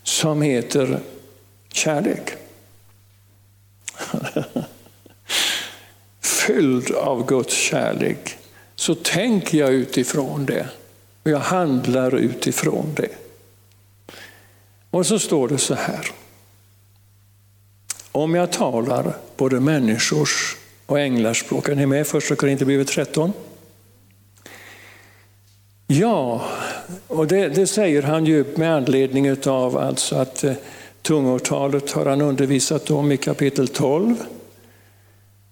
[0.03, 1.01] som heter
[1.72, 2.31] kärlek.
[6.20, 8.38] Fylld av Guds kärlek
[8.75, 10.68] så tänker jag utifrån det
[11.22, 13.09] och jag handlar utifrån det.
[14.90, 16.11] Och så står det så här.
[18.12, 21.68] Om jag talar både människors och änglars språk.
[21.68, 22.07] Är ni med?
[22.07, 23.33] Första Korinthierbrevet 13.
[25.94, 26.42] Ja,
[27.09, 30.52] och det, det, säger han ju med anledning av alltså att eh,
[31.02, 34.14] Tungotalet har han undervisat om i kapitel 12.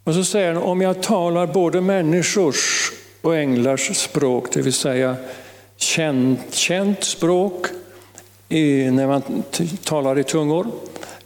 [0.05, 5.17] Och så säger han, om jag talar både människors och änglars språk, det vill säga
[5.77, 7.67] känt, känt språk
[8.49, 9.23] i, när man
[9.85, 10.67] talar i tungor,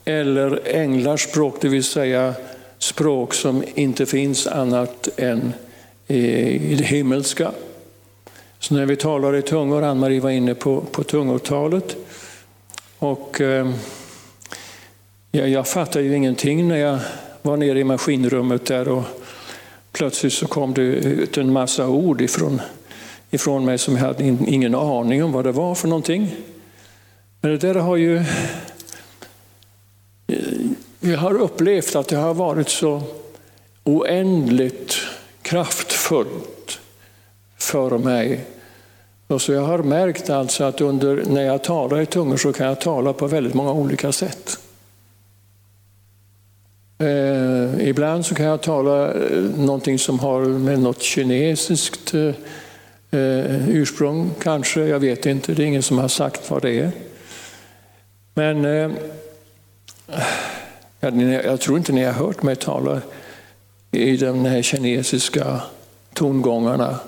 [0.05, 2.35] eller änglars språk, det vill säga
[2.79, 5.53] språk som inte finns annat än
[6.07, 7.51] i det himmelska.
[8.65, 11.97] Så när vi talar i tungor, Ann-Marie var inne på, på tungotalet,
[12.99, 13.71] och eh,
[15.31, 16.99] Ja, jag fattade ju ingenting när jag
[17.43, 19.05] var nere i maskinrummet där och
[19.93, 22.61] plötsligt så kom det ut en massa ord ifrån,
[23.31, 26.37] ifrån mig som jag hade ingen aning om vad det var för någonting.
[27.41, 28.17] Men det där har ju...
[30.27, 30.35] Eh,
[31.01, 33.03] jag har upplevt att det har varit så
[33.85, 34.97] oändligt
[35.43, 36.81] kraftfullt
[37.59, 38.54] för mig.
[39.27, 42.67] Och så jag har märkt alltså att under, när jag talar i tungor så kan
[42.67, 44.59] jag tala på väldigt många olika sätt.
[46.99, 52.35] Eh, ibland så kan jag tala eh, någonting som har med något kinesiskt eh,
[53.11, 54.81] eh ursprung kanske.
[54.81, 56.91] Jag vet inte, det är ingen som har sagt vad det är.
[58.35, 58.91] Men eh,
[61.01, 63.01] jag, jag, tror inte ni har hört mig tala
[63.91, 65.61] i de här kinesiska
[66.15, 66.99] tongångarna.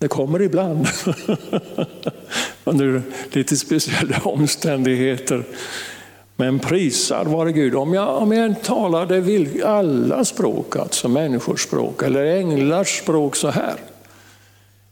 [0.00, 0.88] Det kommer ibland
[2.64, 5.44] under lite speciella omständigheter.
[6.36, 7.74] Men prisad vare Gud.
[7.74, 13.74] Om jag, om jag talade alla språk, alltså människors språk eller änglars språk så här,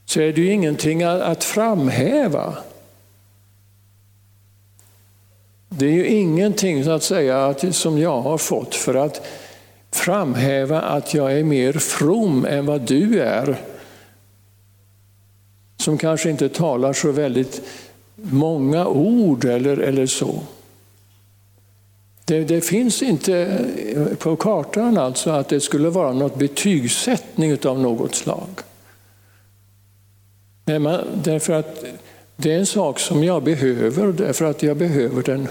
[0.05, 2.53] så är det ju ingenting att framhäva.
[5.69, 9.21] Det är ju ingenting så att säga att, som jag har fått för att
[9.91, 13.57] framhäva att jag är mer from än vad du är.
[15.89, 17.61] Som kanske inte talar så väldigt
[18.15, 20.41] många ord eller, eller så.
[22.25, 23.35] Det, det, finns inte
[23.95, 28.49] eh, på kartan alltså att det skulle vara något betygssättning av något slag.
[30.65, 31.85] Man, därför att
[32.35, 35.47] det är en sak som jag behöver, därför att jag behöver den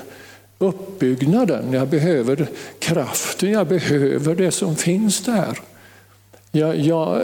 [0.59, 2.47] uppbyggnaden, jag behöver
[2.79, 5.59] kraften, jag behöver det som finns där.
[6.51, 7.23] Jag, jag,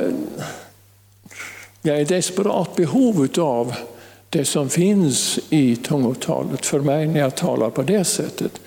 [1.87, 3.74] jag är i desperat behov av
[4.30, 8.61] det som finns i tungotalet för mig när jag talar på det sättet.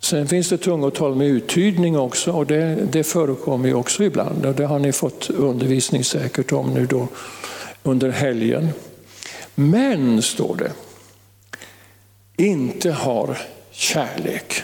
[0.00, 4.46] Sen finns det tungotal med uttydning också och det, det förekommer ju också ibland.
[4.46, 7.08] Och det har ni fått undervisning säkert om nu då
[7.82, 8.68] under helgen.
[9.54, 10.72] Men, står det,
[12.44, 13.38] inte har
[13.70, 14.62] kärlek.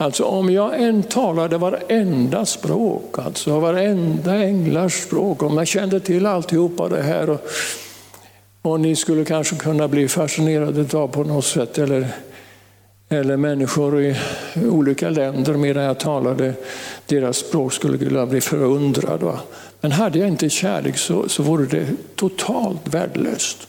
[0.00, 6.26] Alltså om jag än talade varenda språk, alltså varenda änglars språk, om jag kände till
[6.26, 7.40] alltihopa det här och,
[8.62, 12.06] och ni skulle kanske kunna bli fascinerade av på något sätt eller
[13.08, 14.16] eller människor i
[14.70, 16.54] olika länder medan jag talade
[17.06, 19.38] deras språk skulle kunna bli förundrad.
[19.80, 23.67] Men hade jag inte kärlek så, så vore det totalt värdelöst.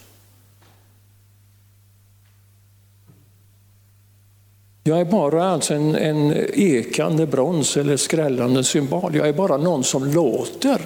[4.82, 9.16] Jag är bara alltså en, en ekande brons eller skrällande symbol.
[9.16, 10.80] Jag är bara någon som låter.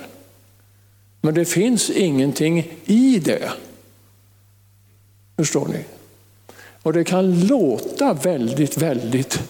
[1.20, 3.50] Men det finns ingenting i det.
[5.36, 5.84] Förstår ni?
[6.82, 9.40] Och det kan låta väldigt, väldigt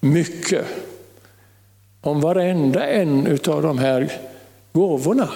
[0.00, 0.64] mycket
[2.00, 4.12] om varenda en av de här
[4.72, 5.28] gåvorna.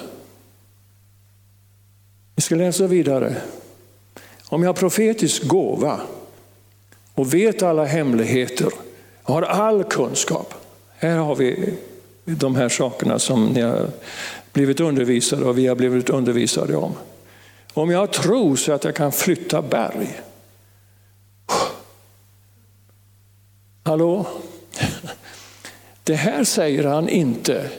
[2.37, 3.37] Vi ska läsa vidare.
[4.49, 6.01] Om jag har profetisk gåva
[7.15, 8.69] och vet alla hemligheter,
[9.23, 10.55] har all kunskap.
[10.97, 11.75] Här har vi
[12.25, 13.89] de här sakerna som ni har
[14.53, 16.93] blivit undervisade och vi har blivit undervisade om.
[17.75, 20.21] Om jag tror så att jag kan flytta berg.
[23.83, 24.27] Hallå?
[26.05, 27.71] Det här säger han inte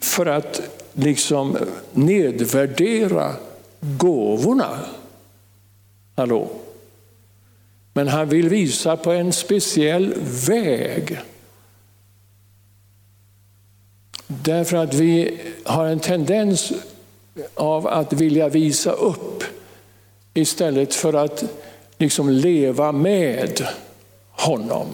[0.00, 0.60] för att
[0.92, 1.56] liksom
[1.92, 3.34] nedvärdera
[3.80, 4.78] gåvorna.
[6.16, 6.48] Hallå?
[7.92, 10.14] Men han vill visa på en speciell
[10.46, 11.18] väg.
[14.26, 16.72] Därför att vi har en tendens
[17.54, 19.44] av att vilja visa upp
[20.34, 21.44] istället för att
[21.98, 23.66] liksom leva med
[24.30, 24.86] honom.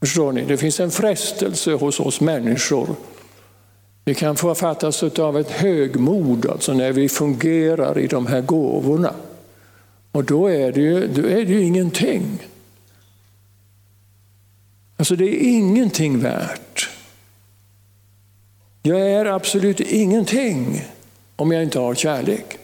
[0.00, 0.44] Förstår ni?
[0.44, 2.88] Det finns en frestelse hos oss människor.
[4.04, 9.14] Vi kan författas av ett högmod alltså när vi fungerar i de här gåvorna.
[10.12, 12.46] Och då är det ju, då är det ju ingenting.
[14.96, 16.90] Alltså det är ingenting värt.
[18.82, 20.84] Jag är absolut ingenting
[21.36, 22.58] om jag inte har kärlek.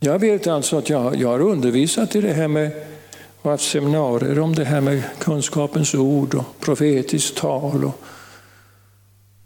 [0.00, 2.70] Jag vet alltså att jag, jag har undervisat i det här med
[3.42, 8.00] och haft seminarier om det här med kunskapens ord och profetiskt tal och,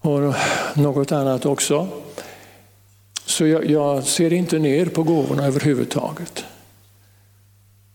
[0.00, 0.34] och
[0.74, 1.88] något annat också.
[3.32, 6.44] Så jag, jag, ser inte ner på gåvorna överhuvudtaget.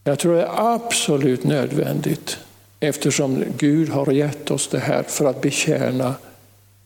[0.04, 2.38] Jag tror det är absolut nödvändigt
[2.80, 6.16] eftersom Gud har gett oss det här för att betjäna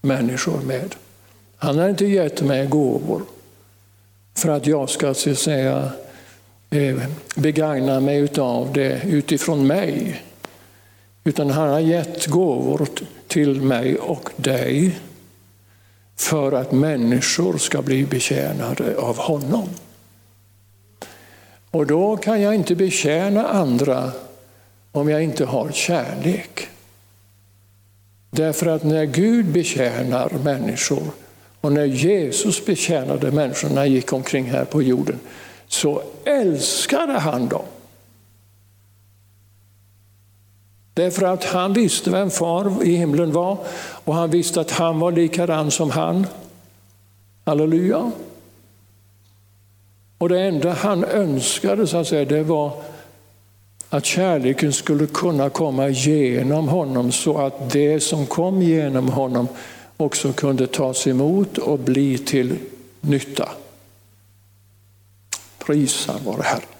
[0.02, 0.96] människor med.
[1.58, 3.22] Han har inte gett mig gåvor
[4.38, 5.92] för att jag ska så att säga,
[6.70, 6.98] eh,
[7.36, 10.22] begagna mig av det utifrån mig.
[11.24, 12.88] Utan han har gett gåvor
[13.28, 15.00] till mig och dig
[16.22, 19.70] för att människor ska bli betjänade av honom.
[21.72, 24.12] Och då kan jag inte betjäna andra
[24.92, 26.68] om jag inte har kärlek.
[28.32, 31.04] Därför att när Gud betjänar människor
[31.62, 35.20] och när Jesus betjänade människorna gick omkring här på jorden
[35.68, 37.66] så älskade han dem.
[40.94, 43.58] Därför att han visste vem far i himlen var
[44.06, 46.28] och han visste att han var likadan som han.
[47.46, 48.12] Halleluja.
[50.18, 52.72] Och det enda han önskade så att säga, det var
[53.90, 59.48] att kärleken skulle kunna komma genom honom så att det som kom genom honom
[59.98, 62.58] också kunde tas emot och bli till
[63.02, 63.50] nytta.
[65.66, 66.71] Prisa vare Herre.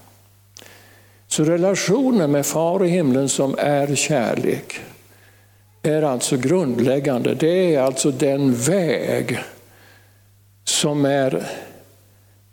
[1.32, 4.80] Så relationen med Far i himlen som är kärlek
[5.82, 7.34] är alltså grundläggande.
[7.34, 9.38] Det är alltså den väg
[10.64, 11.46] som är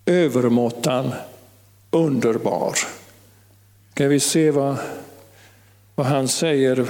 [0.06, 1.12] övermåttan
[1.92, 2.74] underbar.
[3.92, 4.78] Ska vi se vad,
[5.96, 6.86] vad han säger,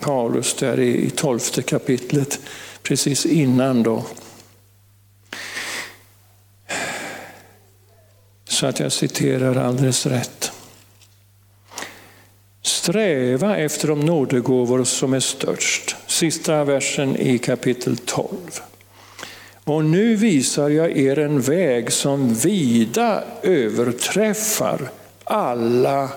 [0.00, 2.40] Paulus, där i tolfte kapitlet,
[2.82, 4.04] precis innan då.
[8.48, 10.49] Så att jag citerar alldeles rätt.
[12.90, 15.96] Sträva efter de nådegåvor som är störst.
[16.06, 18.36] Sista versen i kapitel 12.
[19.64, 24.90] Och nu visar jag er en väg som vida överträffar
[25.24, 26.10] alla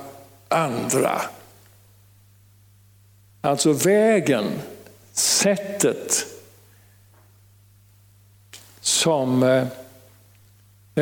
[0.47, 1.21] andra.
[3.41, 4.45] Alltså vägen,
[5.13, 6.25] sättet
[8.81, 9.67] som eh,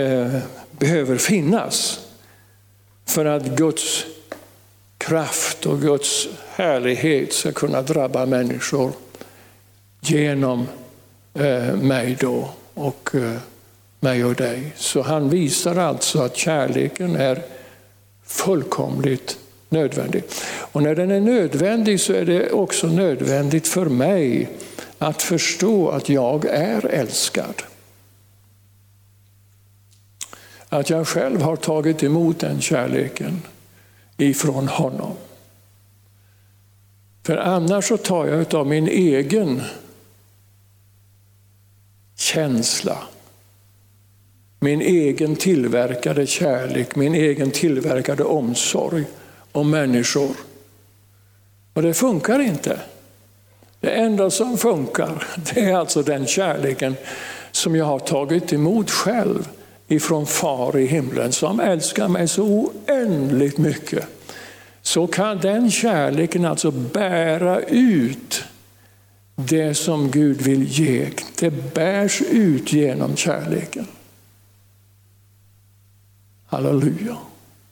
[0.04, 0.42] eh
[0.72, 2.06] behöver finnas
[3.06, 4.06] för att Guds
[5.02, 8.92] kraft och Guds härlighet ska kunna drabba människor
[10.02, 10.68] genom
[11.34, 13.38] eh, mig då och eh,
[14.00, 14.74] mig och dig.
[14.76, 17.42] Så han visar alltså att kärleken är
[18.26, 19.38] fullkomligt
[19.70, 20.24] nödvändig.
[20.72, 24.50] Och när den är nödvändig så är det också nödvändigt för mig
[24.98, 27.64] att förstå att jag är älskad.
[30.74, 33.42] att jag själv har tagit emot den kärleken
[34.26, 35.12] ifrån honom.
[37.26, 39.62] För annars så tar jag av min egen
[42.16, 42.98] känsla,
[44.60, 49.06] min egen tillverkade kärlek, min egen tillverkade omsorg
[49.52, 50.36] om människor.
[51.74, 52.80] Och det funkar inte.
[53.80, 56.96] Det enda som funkar det är alltså den kärleken
[57.52, 59.50] som jag har tagit emot själv
[59.92, 64.08] ifrån far i himlen som älskar mig så oändligt mycket.
[64.82, 68.44] Så kan den kärleken alltså bära ut
[69.36, 71.10] det som Gud vill ge.
[71.40, 73.88] Det bärs ut genom kärleken.
[76.46, 77.18] Halleluja.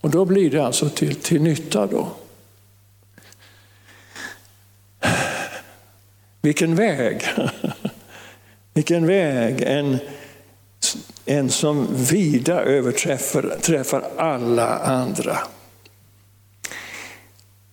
[0.02, 2.08] Och då blir det alltså till, till nytta då.
[6.42, 7.24] Vilken väg!
[8.74, 9.62] Vilken väg!
[9.62, 9.98] En,
[11.30, 15.38] en som vida överträffar träffar alla andra.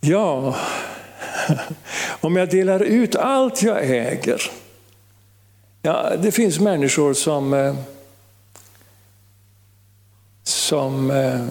[0.01, 0.57] Ja,
[2.21, 4.43] om jag delar ut allt jag äger.
[5.83, 7.75] Ja, det finns människor som, eh,
[10.43, 11.47] som eh,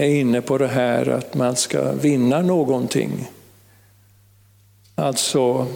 [0.00, 3.30] är inne på det här att man ska vinna någonting.
[4.94, 5.66] Alltså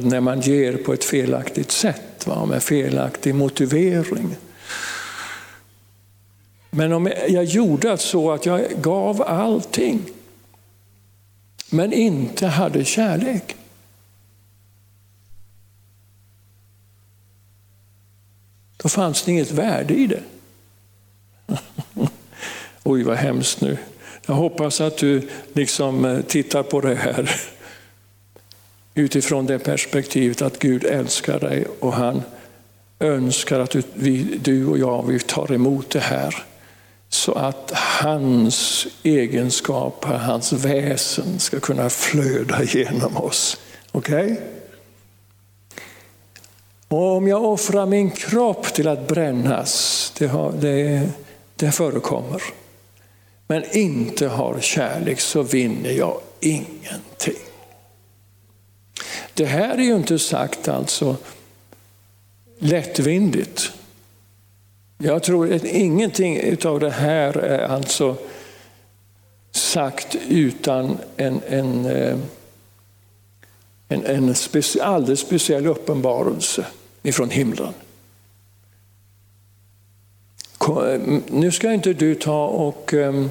[0.00, 2.46] när man ger på ett felaktigt sätt, va?
[2.46, 4.36] med felaktig motivering.
[6.70, 10.02] Men om jag gjorde så att jag gav allting,
[11.70, 13.56] men inte hade kärlek.
[18.76, 20.22] Då fanns det inget värde i det.
[22.82, 23.78] Oj, vad hemskt nu.
[24.26, 27.40] Jag hoppas att du liksom eh, tittar på det här
[28.94, 32.22] utifrån det perspektivet att Gud älskar dig och han
[33.00, 33.76] önskar att
[34.42, 36.44] du och jag vi tar emot det här.
[37.08, 43.60] Så att hans egenskaper, hans väsen ska kunna flöda genom oss.
[43.92, 44.24] Okej?
[44.24, 44.36] Okay?
[46.88, 51.08] Om jag offrar min kropp till att brännas, det, har, det,
[51.56, 52.42] det förekommer,
[53.46, 57.53] men inte har kärlek så vinner jag ingenting.
[59.34, 61.16] Det här är ju inte sagt alltså
[62.58, 63.72] lättvindigt.
[64.98, 68.16] Jag tror att ingenting av det här är alltså
[69.50, 72.18] sagt utan en, en, eh,
[73.88, 76.66] en, en speci alldeles speciell uppenbarelse
[77.02, 77.74] ifrån himlen.
[80.68, 83.30] Eh, nu ska inte du ta och um,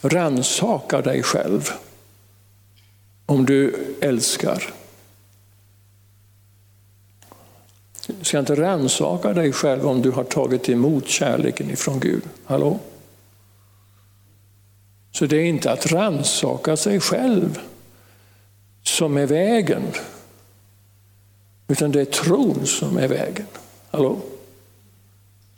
[0.00, 1.70] ransaka dig själv
[3.26, 4.77] om du älskar.
[8.08, 12.22] Du ska inte rannsaka dig själv om du har tagit emot kärleken ifrån Gud.
[12.44, 12.78] Hallå?
[15.12, 17.58] Så det är inte att rannsaka sig själv
[18.82, 19.82] som är vägen.
[21.68, 23.46] Utan det är tron som är vägen.
[23.90, 24.20] Hallå?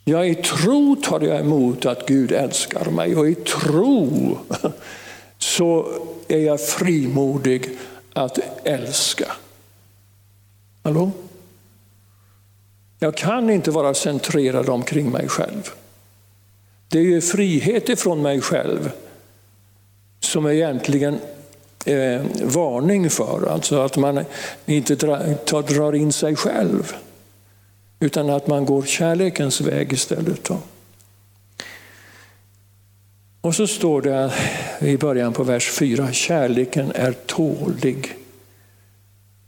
[0.04, 4.38] Ja, i tro tar jag emot att Gud älskar mig och i tro
[5.38, 5.88] så
[6.28, 7.78] är jag frimodig
[8.12, 9.32] att älska.
[10.82, 11.10] Hallå?
[13.02, 15.70] Jag kan inte vara centrerad omkring mig själv.
[16.88, 18.90] Det är ju frihet ifrån mig själv
[20.20, 21.18] som är egentligen
[21.84, 23.48] eh, varning för.
[23.52, 24.24] Alltså att man
[24.66, 25.18] inte dra,
[25.62, 26.92] drar in sig själv.
[28.00, 30.44] Utan att man går kärlekens väg istället.
[30.44, 30.58] Då.
[33.40, 34.32] Och så står det
[34.80, 38.16] i början på vers 4, kärleken är tålig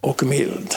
[0.00, 0.74] och mild.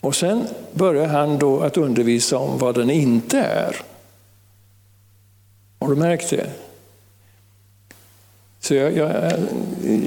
[0.00, 3.76] Och sen börjar han då att undervisa om vad den inte är.
[5.78, 6.46] Har du märkt det?
[8.60, 9.32] Så jag, jag,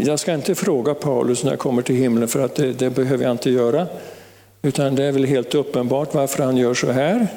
[0.06, 3.24] jag, ska inte fråga Paulus när jag kommer till himlen för att det, det, behöver
[3.24, 3.88] jag inte göra.
[4.62, 7.28] Utan det är väl helt uppenbart varför han gör så här.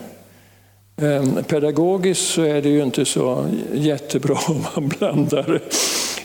[0.96, 5.60] Ehm, pedagogiskt så är det ju inte så jättebra om man blandar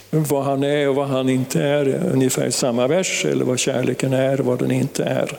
[0.10, 4.14] vad han är och vad han inte är ungefär i samma vers, eller vad kärleken
[4.14, 5.38] är och vad den inte är.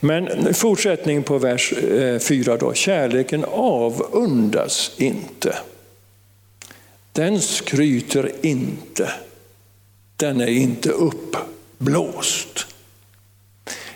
[0.00, 2.74] Men fortsättning på vers eh, 4 då.
[2.74, 5.58] Kärleken avundas inte.
[7.12, 9.12] Den skryter inte.
[10.16, 12.66] Den är inte uppblåst.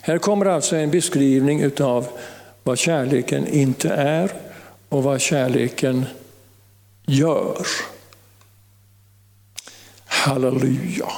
[0.01, 2.09] Här kommer alltså en beskrivning av
[2.63, 4.33] vad kärleken inte är
[4.89, 6.05] och vad kärleken
[7.07, 7.67] gör.
[10.05, 11.09] Halleluja.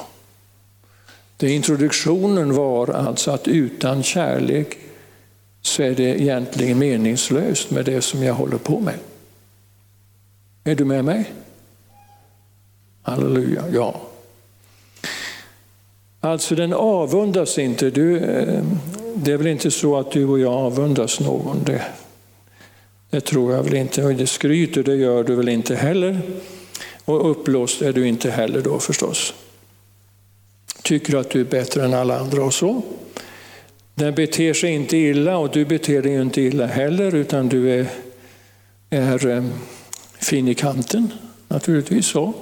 [1.37, 4.77] Det introduktionen var alltså att utan kärlek
[5.61, 8.95] så är det egentligen meningslöst med det som jag håller på med.
[10.63, 11.31] Är du med mig?
[13.01, 14.01] Halleluja, ja.
[16.19, 17.89] Alltså den avundas inte.
[17.89, 18.63] Du, eh,
[19.15, 21.63] det är väl inte så att du och jag avundas någon.
[21.63, 21.81] Det,
[23.09, 24.03] det tror jag väl inte.
[24.03, 26.21] Och det skryter, det gör du väl inte heller.
[27.05, 29.33] Och uppblåst är du inte heller då förstås.
[30.87, 32.81] Tycker att du är bättre än alla andra och så.
[33.95, 37.87] Den beter sig inte illa och du beter dig inte illa heller utan du är,
[38.89, 39.43] är eh,
[40.19, 41.13] fin i kanten
[41.47, 42.05] naturligtvis.
[42.05, 42.33] så.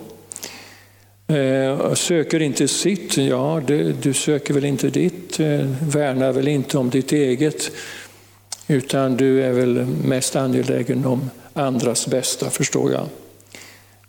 [1.27, 6.77] Eh, söker inte sitt, ja du, du söker väl inte ditt, eh, värnar väl inte
[6.77, 7.71] om ditt eget
[8.67, 13.05] utan du är väl mest angelägen om andras bästa förstår jag.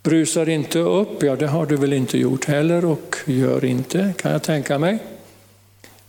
[0.07, 4.31] Brusar inte upp, ja det har du väl inte gjort heller och gör inte kan
[4.31, 4.99] jag tänka mig.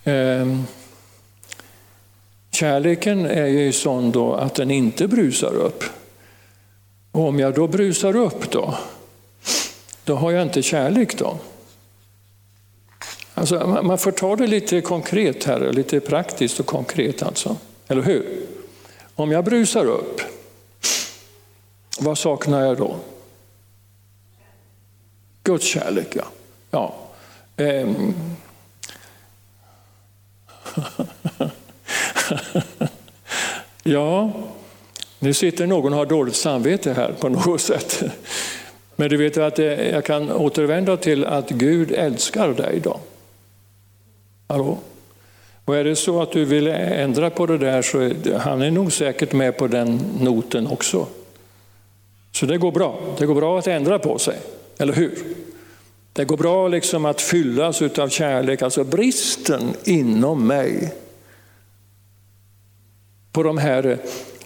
[0.05, 0.63] Ehm,
[2.51, 5.85] kärleken är ju sån då att den inte brusar upp.
[7.13, 8.75] Och om jag då brusar upp då,
[10.05, 11.39] då har jag inte kärlek då.
[13.35, 17.57] Alltså, man får ta det lite konkret här, lite praktiskt och konkret alltså.
[17.89, 18.47] Eller hur?
[19.15, 20.21] Om jag brusar upp,
[21.99, 22.97] vad saknar jag då?
[25.49, 26.25] Guds kärlek, ja.
[26.71, 26.95] ja.
[27.57, 28.15] Ehm.
[33.83, 34.33] ja,
[35.19, 38.03] nu sitter någon och har dåligt samvete här på något sätt.
[38.97, 43.01] Men du vet att jag kan återvända till att Gud älskar dig då.
[44.49, 44.79] Hallå?
[45.65, 48.71] Och är det så att du vill ändra på det där så är han är
[48.71, 51.07] nog säkert med på den noten också.
[52.33, 52.99] Så det går bra.
[53.19, 54.39] Det går bra att ändra på sig,
[54.79, 55.19] eller hur?
[56.13, 60.95] Det går bra liksom att fyllas av kärlek, alltså bristen inom mig
[63.33, 63.99] på de här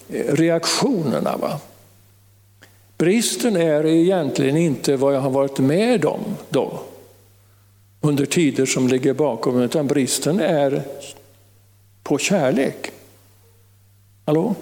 [0.08, 1.36] eh, reaktionerna.
[1.36, 1.60] Va?
[2.98, 6.80] Bristen är egentligen inte vad jag har varit med om då,
[8.00, 10.82] under tider som ligger bakom, utan bristen är
[12.02, 12.92] på kärlek.
[14.26, 14.54] Hallå?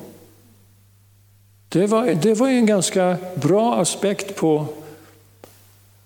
[1.68, 4.66] Det var, det var en ganska bra aspekt på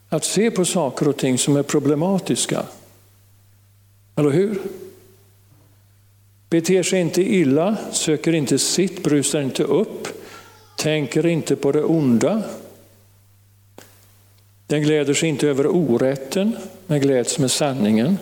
[0.09, 2.63] att se på saker och ting som är problematiska.
[4.17, 4.59] Eller hur?
[6.51, 10.09] Beter sig inte illa, söker inte sitt, brusar inte upp,
[10.77, 12.43] tänker inte på det onda.
[14.67, 18.19] Den gläder sig inte över orätten, men gläds med sanningen.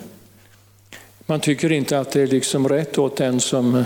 [1.25, 3.83] Man tycker inte att det är liksom rätt åt den som,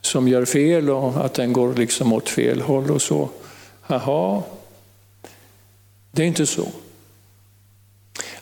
[0.00, 3.28] som gör fel och att den går liksom åt fel håll och så.
[3.80, 4.42] Haha,
[6.12, 6.68] det är inte så.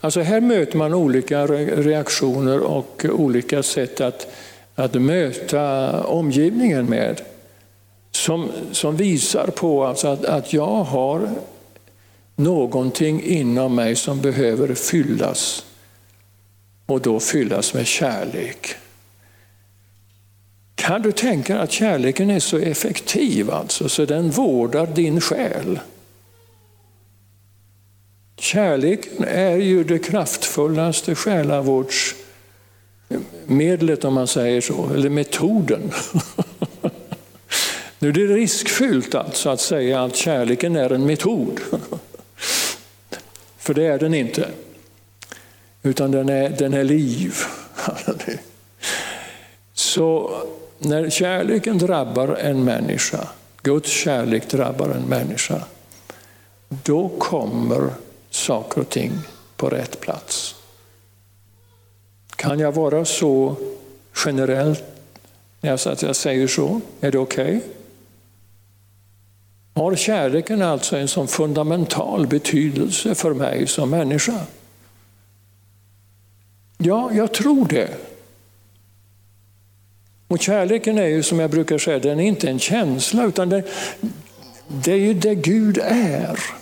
[0.00, 4.26] Alltså här möter man olika reaktioner och olika sätt att,
[4.74, 7.20] att möta omgivningen med.
[8.10, 11.30] Som, som visar på alltså att, att jag har
[12.36, 15.64] någonting inom mig som behöver fyllas
[16.86, 18.74] och då fyllas med kärlek.
[20.74, 25.80] Kan du tänka dig att kärleken är så effektiv alltså, så den vårdar din själ?
[28.38, 35.92] Kärleken är ju det kraftfullaste själavårdsmedlet om man säger så, eller metoden.
[38.00, 41.60] Nu är det riskfyllt alltså att säga att kärleken är en metod.
[43.58, 44.48] För det är den inte.
[45.82, 47.34] Utan den är, den är liv.
[49.74, 50.40] Så
[50.78, 53.28] när kärleken drabbar en människa,
[53.62, 55.62] Guds kärlek drabbar en människa,
[56.68, 57.90] då kommer
[58.38, 59.12] saker och ting
[59.56, 60.54] på rätt plats.
[62.36, 63.56] Kan jag vara så
[64.26, 64.84] generellt
[65.60, 66.80] när jag säger så?
[67.00, 67.56] Är det okej?
[67.56, 67.60] Okay?
[69.74, 74.40] Har kärleken alltså en sån fundamental betydelse för mig som människa?
[76.78, 77.90] Ja, jag tror det.
[80.28, 83.62] Och kärleken är ju som jag brukar säga, den är inte en känsla utan det,
[84.68, 86.57] det är ju det Gud är.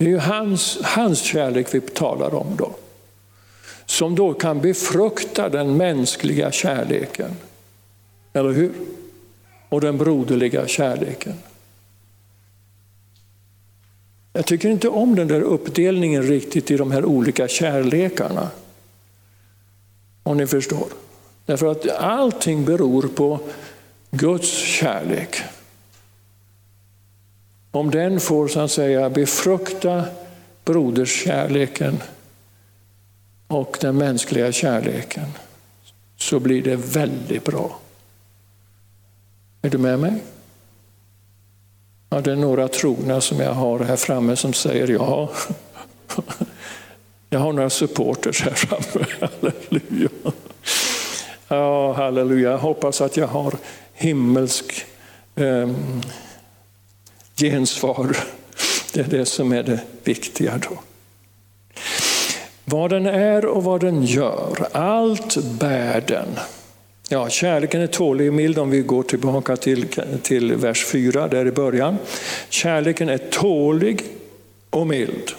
[0.00, 2.74] Det är ju hans, hans kärlek vi talar om då.
[3.86, 7.30] Som då kan befrukta den mänskliga kärleken.
[8.32, 8.72] Eller hur?
[9.68, 11.34] Och den broderliga kärleken.
[14.32, 18.50] Jag tycker inte om den där uppdelningen riktigt i de här olika kärlekarna.
[20.22, 20.88] Om ni förstår.
[21.46, 23.40] Därför att allting beror på
[24.10, 25.42] Guds kärlek.
[27.70, 30.04] Om den får så att säga befrukta
[30.64, 32.02] broderskärleken
[33.46, 35.26] och den mänskliga kärleken
[36.16, 37.78] så blir det väldigt bra.
[39.62, 40.14] Är du med mig?
[42.10, 45.30] Ja, det är några trogna som jag har här framme som säger ja.
[47.30, 49.06] Jag har några supporters här framme.
[49.20, 50.08] Halleluja.
[51.48, 52.50] Ja, halleluja.
[52.50, 53.54] Jag hoppas att jag har
[53.94, 54.86] himmelsk
[55.34, 55.68] eh,
[57.40, 58.16] gensvar.
[58.92, 60.78] Det är det som är det viktiga då.
[62.64, 66.28] Vad den är och vad den gör, allt bär den.
[67.08, 69.86] Ja, kärleken är tålig och mild om vi går tillbaka till,
[70.22, 71.96] till vers 4 där i början.
[72.48, 74.02] Kärleken är tålig
[74.70, 75.30] och mild.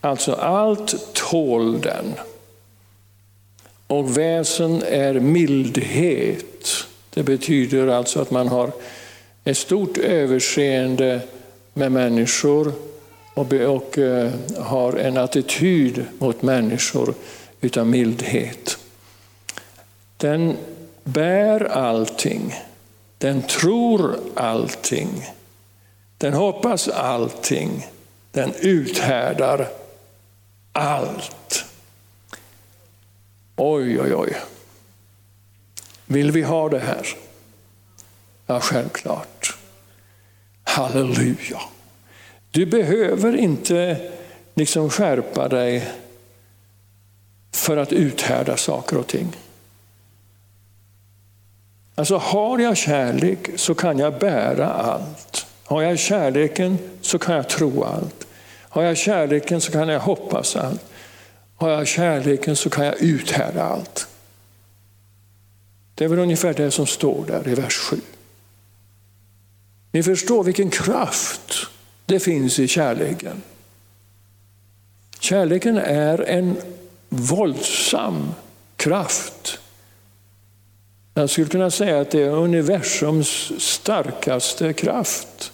[0.00, 2.14] Alltså allt tål den.
[3.86, 6.70] Och väsen är mildhet.
[7.14, 8.72] Det betyder alltså att man har
[9.44, 11.20] ett stort överseende
[11.72, 12.72] med människor
[13.34, 17.14] och, och uh, har en attityd mot människor
[17.60, 18.78] utav mildhet.
[20.16, 20.56] Den
[21.04, 22.54] bär allting.
[23.18, 25.26] Den tror allting.
[26.18, 27.86] Den hoppas allting.
[28.30, 29.68] Den uthärdar
[30.72, 31.64] allt.
[33.56, 34.36] Oj, oj, oj.
[36.06, 37.06] Vill vi ha det här?
[38.46, 39.56] Ja, självklart.
[40.64, 41.60] Halleluja.
[42.50, 44.10] Du behöver inte
[44.54, 45.92] liksom skärpa dig
[47.52, 49.36] för att uthärda saker och ting.
[51.94, 55.46] Alltså har jag kärlek så kan jag bära allt.
[55.64, 58.26] Har jag kärleken så kan jag tro allt.
[58.60, 60.84] Har jag kärleken så kan jag hoppas allt.
[61.56, 64.08] Har jag kärleken så kan jag uthärda allt.
[65.94, 67.96] Det är väl ungefär det som står där i vers 7.
[69.94, 71.66] Ni förstår vilken kraft
[72.06, 73.42] det finns i kärleken.
[75.18, 76.56] Kärleken är en
[77.08, 78.34] våldsam
[78.76, 79.58] kraft.
[81.14, 85.52] Jag skulle kunna säga att det är universums starkaste kraft.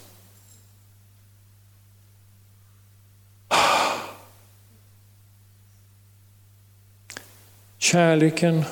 [7.78, 8.64] Kärleken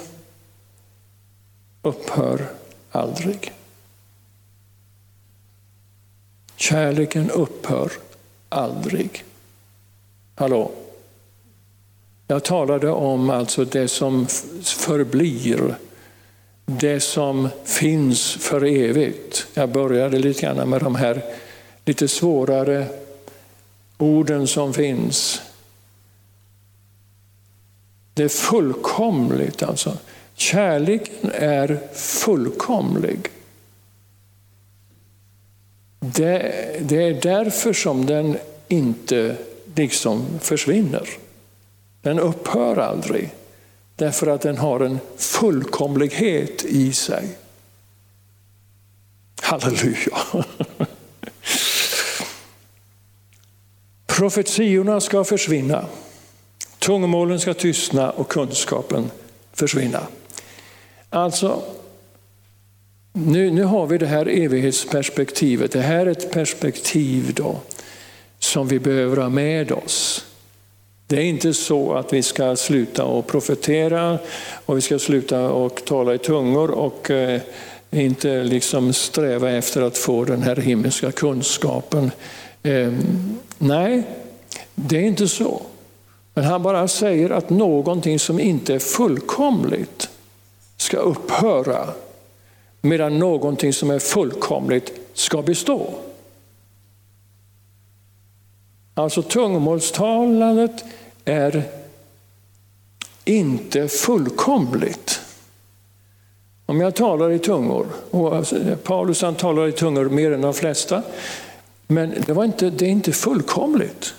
[1.82, 2.52] upphör
[2.90, 3.52] aldrig.
[6.61, 7.92] Kärleken upphör
[8.48, 9.24] aldrig.
[10.34, 10.70] Hallå?
[12.26, 14.26] Jag talade om alltså det som
[14.62, 15.74] förblir,
[16.66, 19.46] det som finns för evigt.
[19.54, 21.22] Jag började lite grann med de här
[21.84, 22.86] lite svårare
[23.98, 25.42] orden som finns.
[28.14, 29.98] Det är fullkomligt alltså.
[30.34, 33.18] Kärleken är fullkomlig.
[36.01, 38.38] Det, det, är därför som den
[38.68, 39.36] inte
[39.74, 41.09] liksom försvinner.
[42.03, 43.30] Den upphör aldrig.
[43.96, 47.28] Därför att den har en fullkomlighet i sig.
[49.40, 50.44] Halleluja!
[54.07, 55.84] Profetiorna ska försvinna.
[56.78, 59.11] Tungomålen ska tystna och kunskapen
[59.53, 60.07] försvinna.
[61.11, 61.62] Alltså,
[63.12, 65.72] nu, nu har vi det här evighetsperspektivet.
[65.72, 67.56] Det här är ett perspektiv då
[68.38, 70.24] som vi behöver ha med oss.
[71.06, 74.18] Det är inte så att vi ska sluta att profetera
[74.66, 77.40] och vi ska sluta och tala i tungor och eh,
[77.90, 82.11] inte liksom sträva efter att få den här himmelska kunskapen.
[82.62, 82.92] Eh,
[83.59, 84.02] nej,
[84.74, 85.62] det är inte så.
[86.34, 90.09] Men han bara säger att någonting som inte är fullkomligt
[90.76, 91.88] ska upphöra
[92.80, 95.94] medan någonting som är fullkomligt ska bestå.
[98.94, 100.84] Alltså tungomålstalandet
[101.24, 101.62] är
[103.24, 105.20] inte fullkomligt.
[106.66, 110.54] Om jag talar i tungor, och alltså, Paulus han talar i tungor mer än de
[110.54, 111.02] flesta,
[111.86, 114.14] men det, var inte, det är inte fullkomligt.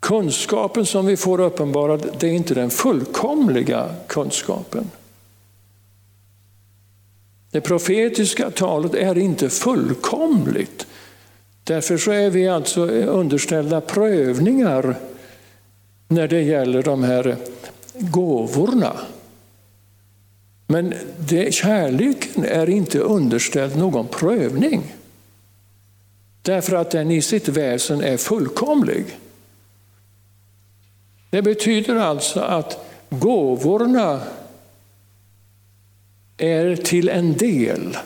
[0.00, 4.90] Kunskapen som vi får uppenbarad, det är inte den fullkomliga kunskapen.
[7.56, 10.86] Det profetiska talet är inte fullkomligt.
[11.64, 14.96] Därför så är vi alltså underställda prövningar
[16.08, 17.36] när det gäller de här
[17.92, 18.96] gåvorna.
[20.66, 24.94] Men det, kärleken är inte underställd någon prövning.
[26.42, 29.04] Därför att den i sitt väsen är fullkomlig.
[31.30, 34.20] Det betyder alltså att gåvorna
[36.36, 37.96] är till en del.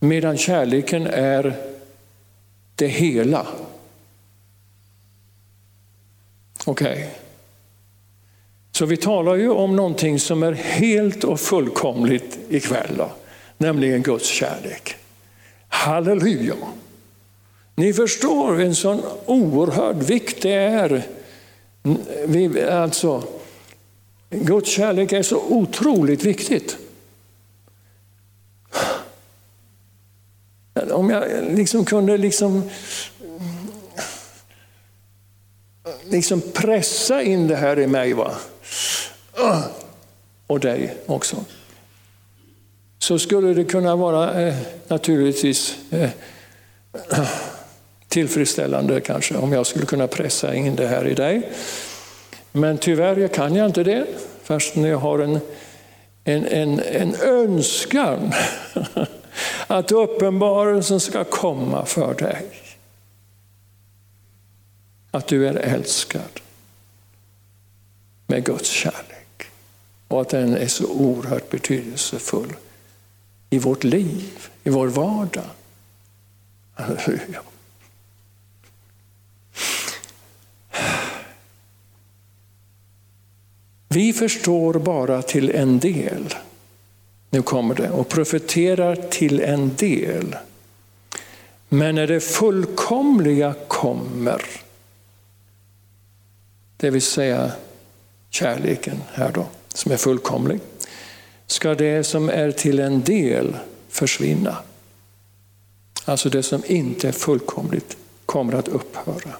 [0.00, 1.56] Medan kärleken är
[2.74, 3.46] det hela.
[6.64, 6.92] Okej.
[6.92, 7.08] Okay.
[8.72, 13.10] Så vi talar ju om någonting som är helt och fullkomligt ikväll, då,
[13.56, 14.96] nämligen Guds kärlek.
[15.68, 16.54] Halleluja!
[17.74, 21.02] Ni förstår en sån oerhörd vikt det är.
[22.26, 23.22] Vi, alltså,
[24.30, 26.76] Guds kärlek är så otroligt viktigt.
[30.90, 31.24] Om jag
[31.56, 32.70] liksom kunde liksom,
[36.04, 38.12] liksom pressa in det här i mig.
[38.12, 38.34] Va?
[40.46, 41.44] Och dig också.
[42.98, 44.54] Så skulle det kunna vara eh,
[44.88, 46.10] naturligtvis eh,
[48.08, 51.50] tillfredsställande kanske om jag skulle kunna pressa in det här i dig.
[52.52, 54.06] Men tyvärr kan jag inte det,
[54.42, 55.40] fast jag har en,
[56.24, 58.32] en, en, en önskan
[59.66, 62.46] att uppenbarelsen ska komma för dig.
[65.10, 66.40] Att du är älskad
[68.26, 69.44] med Guds kärlek
[70.08, 72.52] och att den är så oerhört betydelsefull
[73.50, 75.44] i vårt liv, i vår vardag.
[76.74, 77.42] Halleluja.
[83.98, 86.34] Vi förstår bara till en del.
[87.30, 87.90] Nu kommer det.
[87.90, 90.36] Och profeterar till en del.
[91.68, 94.42] Men när det fullkomliga kommer,
[96.76, 97.52] det vill säga
[98.30, 100.60] kärleken här då, som är fullkomlig,
[101.46, 103.56] ska det som är till en del
[103.88, 104.56] försvinna.
[106.04, 107.96] Alltså det som inte är fullkomligt
[108.26, 109.32] kommer att upphöra.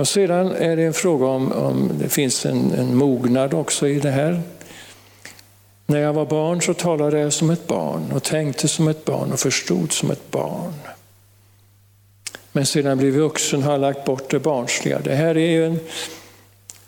[0.00, 4.00] Och sedan är det en fråga om, om det finns en, en mognad också i
[4.00, 4.42] det här.
[5.86, 9.32] När jag var barn så talade jag som ett barn och tänkte som ett barn
[9.32, 10.72] och förstod som ett barn.
[12.52, 14.98] Men sedan jag blivit vuxen har jag lagt bort det barnsliga.
[14.98, 15.80] Det här är ju en,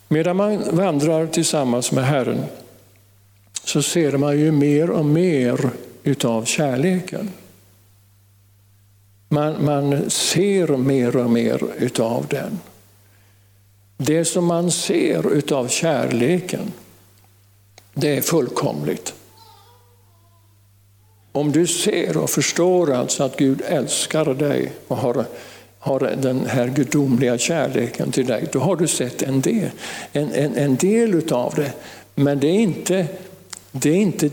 [0.08, 2.44] medan man vandrar tillsammans med Herren
[3.64, 5.70] så ser man ju mer och mer
[6.02, 7.30] utav kärleken.
[9.28, 12.58] Man, man ser mer och mer utav den.
[13.96, 16.72] Det som man ser utav kärleken,
[17.94, 19.14] det är fullkomligt.
[21.32, 25.24] Om du ser och förstår alltså att Gud älskar dig och har,
[25.78, 29.70] har den här gudomliga kärleken till dig, då har du sett en del,
[30.12, 31.72] en, en, en del utav det.
[32.14, 33.06] Men det är inte,
[33.72, 34.30] det är inte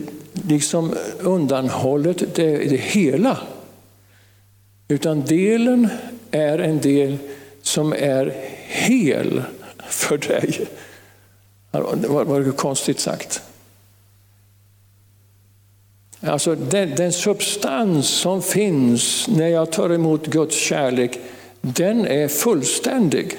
[0.48, 3.38] liksom undanhållet det, det hela.
[4.88, 5.88] Utan delen
[6.32, 7.18] är en del
[7.62, 8.34] som är
[8.70, 9.44] hel
[9.88, 10.68] för dig.
[11.72, 13.42] Det var, var det konstigt sagt.
[16.20, 21.20] Alltså den, den, substans som finns när jag tar emot Guds kärlek,
[21.62, 23.38] den är fullständig.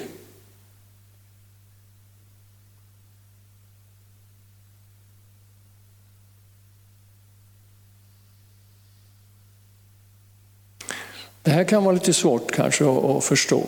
[11.43, 13.67] Det här kan vara lite svårt kanske att förstå.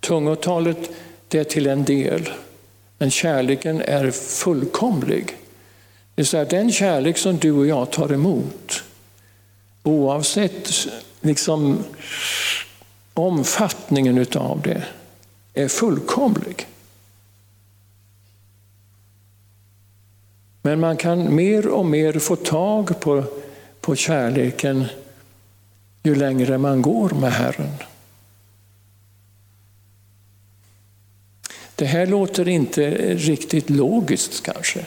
[0.00, 0.90] Tungotalet
[1.28, 2.30] det är till en del,
[2.98, 5.26] men kärleken är fullkomlig.
[5.26, 8.82] Det vill säga den kärlek som du och jag tar emot,
[9.82, 10.70] oavsett
[11.20, 11.84] liksom
[13.14, 14.82] omfattningen utav det,
[15.54, 16.66] är fullkomlig.
[20.62, 23.24] Men man kan mer och mer få tag på,
[23.80, 24.84] på kärleken
[26.02, 27.72] ju längre man går med Herren.
[31.78, 34.86] Det här låter inte riktigt logiskt kanske.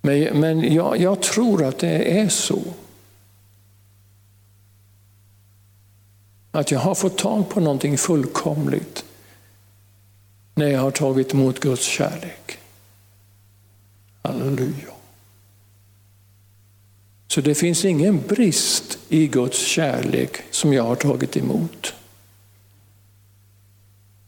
[0.00, 2.62] Men, men jag, jag tror att det är så.
[6.50, 9.04] Att jag har fått tag på någonting fullkomligt
[10.54, 12.58] när jag har tagit emot Guds kärlek.
[14.22, 14.92] Halleluja.
[17.28, 21.94] Så det finns ingen brist i Guds kärlek som jag har tagit emot.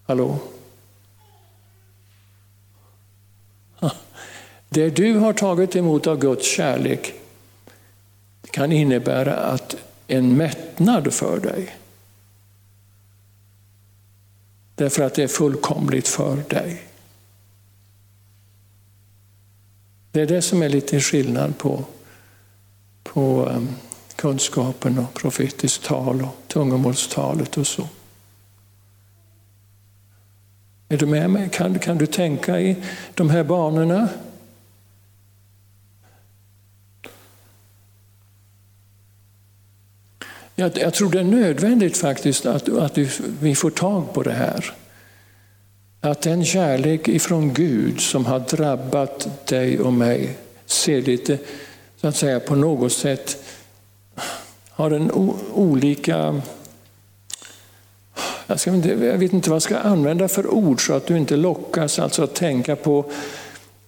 [0.07, 0.39] Hallå?
[4.69, 7.15] Det du har tagit emot av Guds kärlek
[8.51, 11.77] kan innebära att en mättnad för dig.
[14.75, 16.83] Därför att det är fullkomligt för dig.
[20.13, 21.85] Det är det som är lite skillnad på,
[23.03, 23.69] på ehm,
[24.17, 27.89] kunskapen och profetiskt tal och tungomålstalet och så.
[30.89, 31.49] Är du med mig?
[31.53, 32.77] Kan, kan du tänka i
[33.15, 34.09] de här banorna?
[40.61, 42.99] Jag, jag tror det är nödvändigt faktiskt att, att
[43.41, 44.75] vi får tag på det här.
[46.01, 50.37] att den kärlek ifrån Gud som har drabbat dig och mig
[50.67, 51.39] ser lite,
[52.01, 53.45] så att säga, på något sätt
[54.71, 55.11] har en
[55.55, 56.43] olika
[58.47, 61.17] jag, ska inte, jag vet inte vad jag ska använda för ord så att du
[61.17, 63.11] inte lockas alltså att tänka på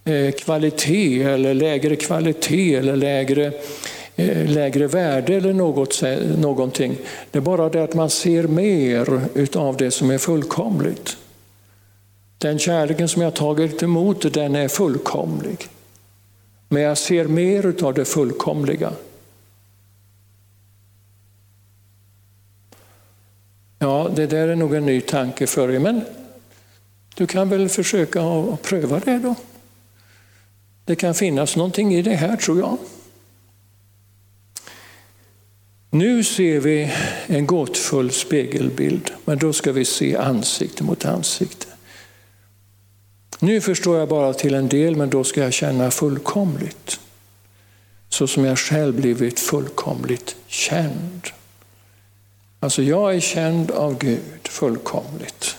[0.04, 3.52] eh, kvalitet eller lägre kvalitet eller lägre,
[4.16, 6.02] Eh, lägre värde eller något,
[6.38, 6.98] någonting.
[7.30, 11.16] Det är bara det att man ser mer utav det som är fullkomligt.
[12.38, 15.68] Den kärleken som jag tagit emot den är fullkomlig.
[16.68, 18.92] Men jag ser mer utav det fullkomliga.
[23.78, 26.04] Ja, det där är nog en ny tanke för dig, men
[27.14, 29.34] du kan väl försöka att pröva det då.
[30.84, 32.78] Det kan finnas någonting i det här tror jag.
[35.92, 36.92] Nu ser vi
[37.26, 41.66] en gåtfull spegelbild, men då ska vi se ansikte mot ansikte.
[43.40, 47.00] Nu förstår jag bara till en del, men då ska jag känna fullkomligt.
[48.08, 51.26] Så som jag själv blivit fullkomligt känd.
[52.60, 55.56] Alltså jag är känd av Gud fullkomligt.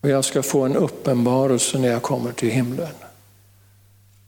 [0.00, 2.94] Och jag ska få en uppenbarelse när jag kommer till himlen.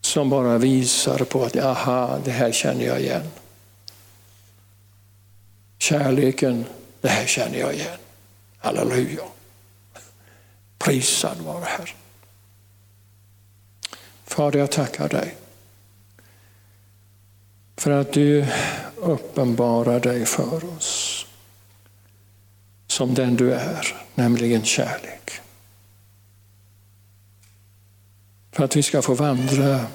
[0.01, 3.23] Som bara visar på att, aha, det här känner jag igen.
[5.81, 6.65] Kärleken,
[7.01, 7.99] det här känner jag igen.
[8.59, 9.23] Halleluja.
[10.79, 11.97] Prisad vare Herren.
[14.25, 15.37] Fader, jag tackar dig
[17.77, 18.47] för att du
[18.97, 21.27] uppenbarar dig för oss
[22.87, 25.31] som den du är, nämligen kärlek.
[28.53, 29.87] För att vi ska få vandra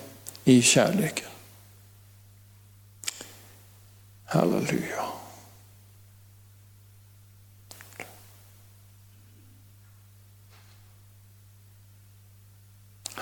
[0.43, 1.29] i kärleken.
[4.25, 5.05] Halleluja.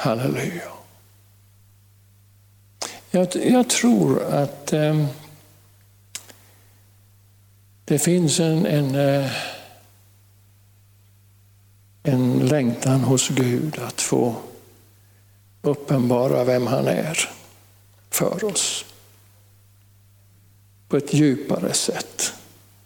[0.03, 0.71] Halleluja.
[3.11, 5.05] Jag, jag tror att eh,
[7.85, 9.31] det finns en, en, eh,
[12.03, 14.35] en längtan hos Gud att få
[15.61, 17.29] uppenbara vem han är
[18.09, 18.85] för oss.
[20.87, 22.33] På ett djupare sätt.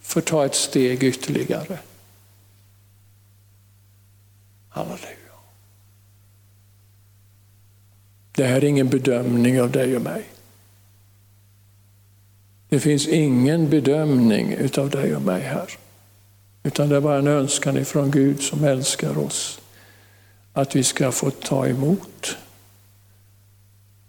[0.02, 1.80] För att ta ett steg ytterligare.
[4.70, 5.27] Halleluja.
[8.38, 10.24] Det här är ingen bedömning av dig och mig.
[12.70, 15.72] Det finns ingen bedömning av dig och mig här.
[16.64, 19.62] Utan det är bara en önskan ifrån Gud som älskar oss.
[20.54, 22.38] Att vi ska få ta emot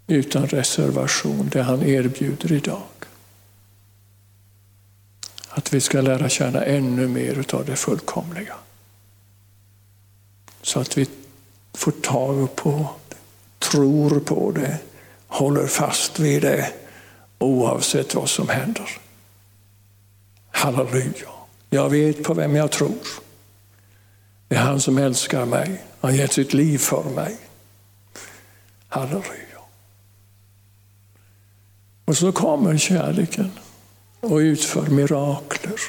[0.06, 2.82] utan reservation det han erbjuder idag.
[5.48, 8.54] Att vi ska lära känna ännu mer utav det fullkomliga.
[10.62, 11.08] Så att vi
[11.74, 12.86] får tag på
[13.70, 14.78] tror på det,
[15.26, 16.72] håller fast vid det
[17.38, 18.90] oavsett vad som händer.
[20.50, 21.28] Halleluja.
[21.70, 22.94] Jag vet på vem jag tror.
[24.48, 25.84] Det är han som älskar mig.
[26.00, 27.36] Han har gett sitt liv för mig.
[28.88, 29.58] Halleluja.
[32.04, 33.50] Och så kommer kärleken
[34.20, 35.80] och utför mirakler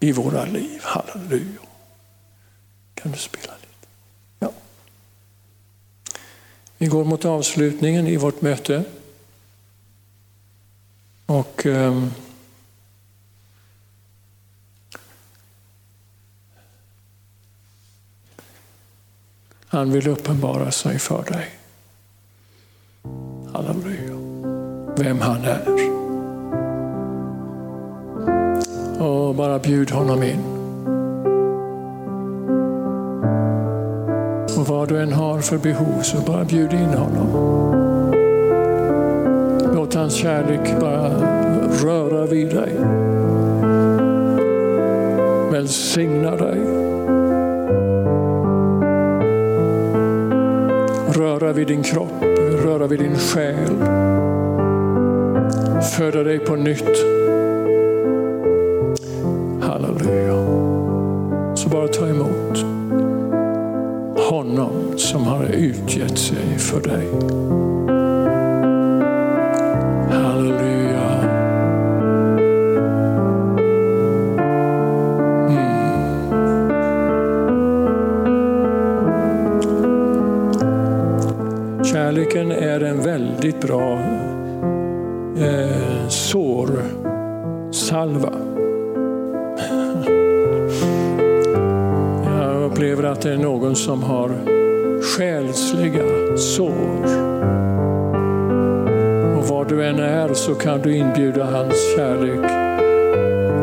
[0.00, 0.80] i våra liv.
[0.82, 1.60] Halleluja.
[2.94, 3.59] Kan du spela?
[6.80, 8.84] Vi går mot avslutningen i vårt möte.
[11.26, 12.04] Och eh,
[19.66, 21.48] Han vill uppenbara sig för dig.
[23.52, 24.16] Halleluja.
[24.96, 25.90] Vem han är.
[29.02, 30.59] Och bara bjud honom in.
[34.60, 37.26] Och vad du än har för behov så bara bjud in honom.
[39.74, 41.10] Låt hans kärlek bara
[41.84, 42.72] röra vid dig.
[45.52, 46.60] Välsigna dig.
[51.08, 52.22] Röra vid din kropp,
[52.64, 53.76] röra vid din själ.
[55.96, 57.04] Föda dig på nytt.
[59.60, 60.46] Halleluja.
[61.54, 62.79] Så bara ta emot
[64.50, 67.06] honom som har utgett sig för dig.
[70.10, 71.10] Halleluja.
[75.48, 76.00] Mm.
[81.84, 83.79] Kärleken är en väldigt bra
[93.84, 94.30] som har
[95.02, 97.04] själsliga sår.
[99.38, 102.50] Och var du än är så kan du inbjuda hans kärlek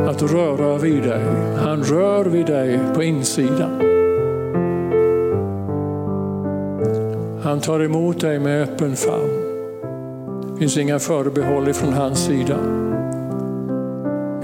[0.10, 1.24] att röra vid dig.
[1.58, 3.82] Han rör vid dig på insidan.
[7.44, 9.44] Han tar emot dig med öppen famn.
[10.54, 12.87] Det finns inga förbehåll från hans sida.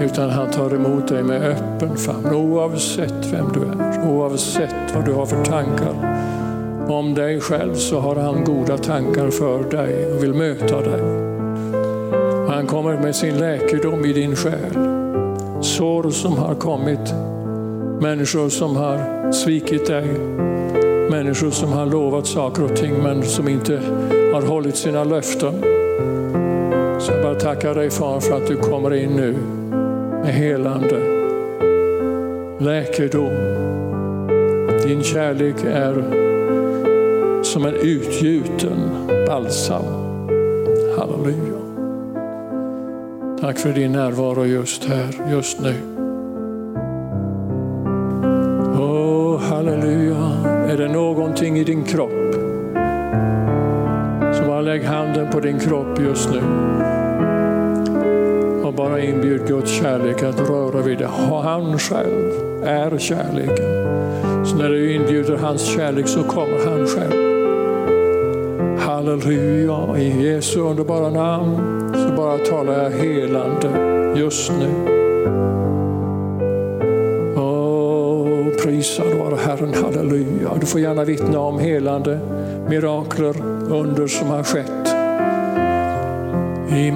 [0.00, 5.12] Utan han tar emot dig med öppen famn oavsett vem du är, oavsett vad du
[5.12, 5.94] har för tankar.
[6.88, 11.00] Om dig själv så har han goda tankar för dig och vill möta dig.
[12.48, 14.74] Han kommer med sin läkedom i din själ.
[15.60, 17.14] Sår som har kommit,
[18.00, 20.06] människor som har svikit dig,
[21.10, 23.80] människor som har lovat saker och ting men som inte
[24.32, 25.52] har hållit sina löften.
[27.00, 29.34] Så jag bara tackar dig far för att du kommer in nu
[30.24, 30.98] med helande,
[32.58, 33.32] läkedom.
[34.86, 35.94] Din kärlek är
[37.42, 38.78] som en utgjuten
[39.26, 39.84] balsam.
[40.98, 41.60] Halleluja.
[43.40, 45.74] Tack för din närvaro just här, just nu.
[48.78, 50.30] Oh, halleluja.
[50.68, 52.34] Är det någonting i din kropp
[54.34, 56.40] så bara lägg handen på din kropp just nu
[58.76, 61.08] bara inbjud Guds kärlek att röra vid dig.
[61.42, 62.30] Han själv
[62.64, 63.84] är kärleken.
[64.46, 67.34] Så när du inbjuder hans kärlek så kommer han själv.
[68.78, 71.56] Halleluja, i Jesu underbara namn
[71.94, 73.68] så bara talar jag helande
[74.16, 74.70] just nu.
[77.36, 80.50] Åh, prisad vare Herren, halleluja.
[80.60, 82.18] Du får gärna vittna om helande,
[82.68, 83.34] mirakler,
[83.70, 84.94] under som har skett.
[86.78, 86.92] I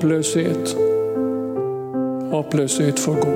[0.00, 0.76] Hopplöshet.
[2.30, 3.34] Hopplöshet får gå.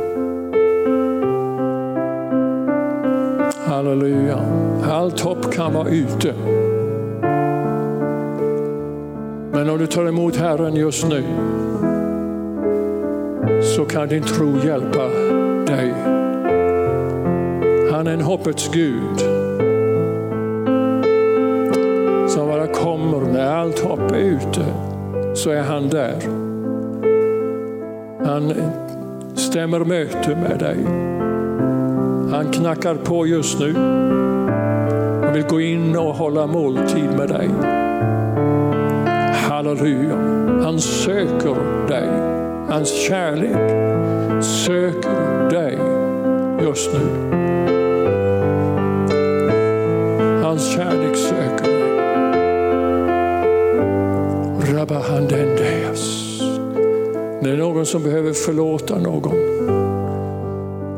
[3.66, 4.38] Halleluja.
[4.90, 6.34] Allt hopp kan vara ute.
[9.52, 11.22] Men om du tar emot Herren just nu
[13.62, 15.08] så kan din tro hjälpa
[15.66, 15.94] dig.
[17.92, 19.18] Han är en hoppets Gud
[22.28, 24.64] som bara kommer när allt hopp är ute
[25.34, 26.43] så är han där.
[28.34, 28.54] Han
[29.34, 30.76] stämmer möte med dig.
[32.36, 33.74] Han knackar på just nu
[35.24, 37.50] Han vill gå in och hålla måltid med dig.
[39.34, 40.16] Halleluja.
[40.64, 42.08] Han söker dig.
[42.68, 43.56] Hans kärlek
[44.44, 45.78] söker dig
[46.62, 47.00] just nu.
[50.42, 51.74] Hans kärlek söker dig.
[54.74, 55.53] Rabahandendeas.
[57.54, 59.36] Det är någon som behöver förlåta någon.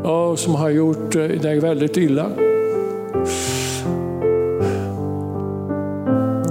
[0.04, 2.30] Ja, som har gjort eh, dig väldigt illa.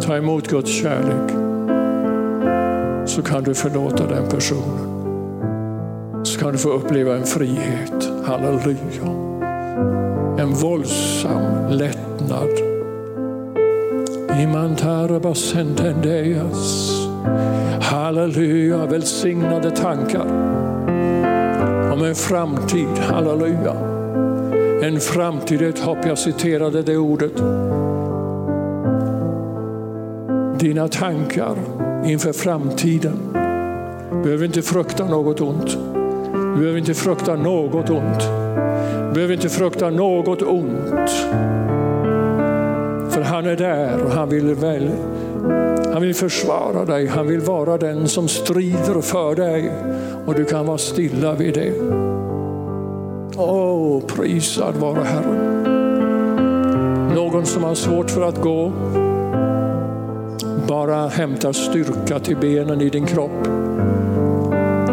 [0.01, 1.32] Ta emot Guds kärlek.
[3.06, 4.89] Så kan du förlåta den personen.
[6.24, 8.10] Så kan du få uppleva en frihet.
[8.24, 9.06] Halleluja.
[10.39, 12.49] En våldsam lättnad.
[14.41, 16.94] Imantara basentendeas.
[18.06, 20.26] Halleluja, välsignade tankar
[21.93, 22.97] om en framtid.
[22.97, 23.74] Halleluja.
[24.82, 25.97] En framtid, ett hopp.
[26.06, 27.36] Jag citerade det ordet.
[30.60, 31.56] Dina tankar
[32.06, 33.19] inför framtiden.
[34.11, 35.77] Du behöver inte frukta något ont.
[36.34, 38.19] Du behöver inte frukta något ont.
[39.07, 41.10] Du behöver inte frukta något ont.
[43.10, 44.90] För han är där och han vill väl
[45.95, 49.72] han vill försvara dig, han vill vara den som strider för dig
[50.26, 51.73] och du kan vara stilla vid det.
[53.38, 55.63] Åh, oh, prisad vare Herren.
[57.15, 58.73] Någon som har svårt för att gå,
[60.67, 63.47] bara hämta styrka till benen i din kropp.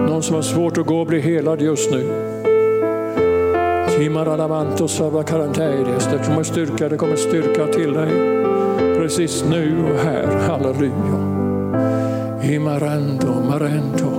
[0.09, 2.05] Någon som har svårt att gå blir helad just nu.
[6.11, 8.42] Det kommer styrka, det kommer styrka till dig
[9.03, 10.27] precis nu och här.
[10.49, 10.93] Halleluja.
[12.43, 14.13] Imarando, marendo.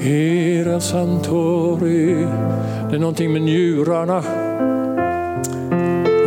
[0.00, 2.26] Era santori.
[2.90, 4.18] Det är någonting med njurarna.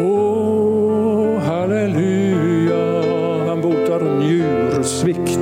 [0.02, 3.04] Oh, halleluja.
[3.48, 5.40] Han botar njursvikt.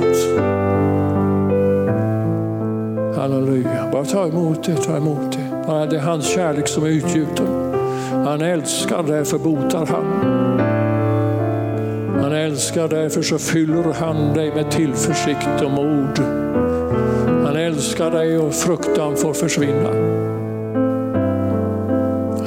[3.16, 3.88] Halleluja.
[3.92, 5.86] Bara ta emot det, ta emot det.
[5.90, 7.46] Det är hans kärlek som är utgjuten.
[8.26, 10.71] Han älskar, därför botar han.
[12.32, 16.18] Han älskar, därför så fyller han dig med tillförsikt och mod.
[17.44, 19.88] Han älskar dig och fruktan får försvinna.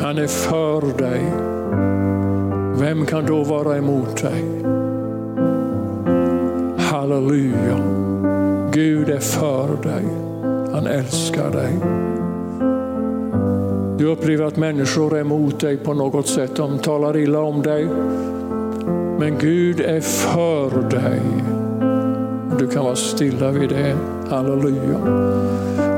[0.01, 1.21] Han är för dig.
[2.79, 4.43] Vem kan då vara emot dig?
[6.77, 7.77] Halleluja.
[8.71, 10.05] Gud är för dig.
[10.73, 11.79] Han älskar dig.
[13.97, 16.55] Du upplever att människor är emot dig på något sätt.
[16.55, 17.87] De talar illa om dig.
[19.19, 21.21] Men Gud är för dig.
[22.59, 23.95] Du kan vara stilla vid det.
[24.29, 24.97] Halleluja.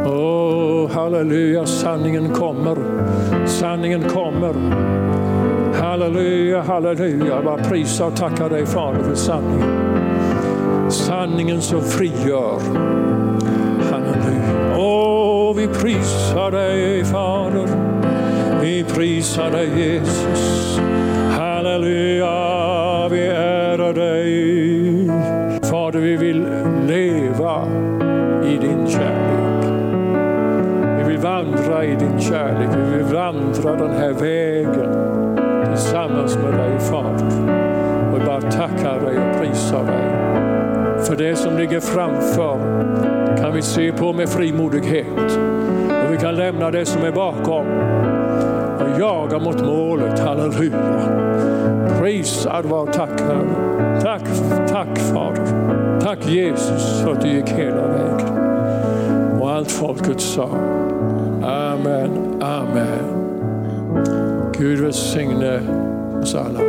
[0.06, 2.77] Oh, halleluja, sanningen kommer.
[3.48, 4.53] Sanningen kommer.
[5.81, 7.26] Halleluja, halleluja.
[7.26, 9.88] Jag bara prisa och tacka dig Fader för sanningen.
[10.89, 12.60] Sanningen som frigör.
[13.91, 14.77] Halleluja.
[14.77, 17.68] Åh, vi prisar dig Fader.
[18.61, 20.80] Vi prisar dig Jesus.
[28.48, 29.65] I din kärlek.
[30.98, 32.69] Vi vill vandra i din kärlek.
[32.76, 35.07] Vi vill vandra den här vägen
[35.65, 37.57] tillsammans med dig Fader.
[38.11, 40.28] Och vi bara tackar dig och prisar dig.
[41.06, 42.57] För det som ligger framför
[43.38, 45.38] kan vi se på med frimodighet.
[46.06, 47.65] Och vi kan lämna det som är bakom
[48.80, 50.19] och jaga mot målet.
[50.19, 51.28] Halleluja.
[51.99, 54.02] Prisad var tack Herre.
[54.02, 54.22] Tack,
[54.68, 55.68] tack Fader.
[56.02, 58.16] Tack Jesus för att du gick hela vägen.
[59.68, 60.48] Allt folket sa
[61.44, 63.06] Amen, Amen.
[64.53, 65.60] Gud välsigne
[66.22, 66.60] oss alla.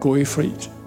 [0.00, 0.79] Gå i frid.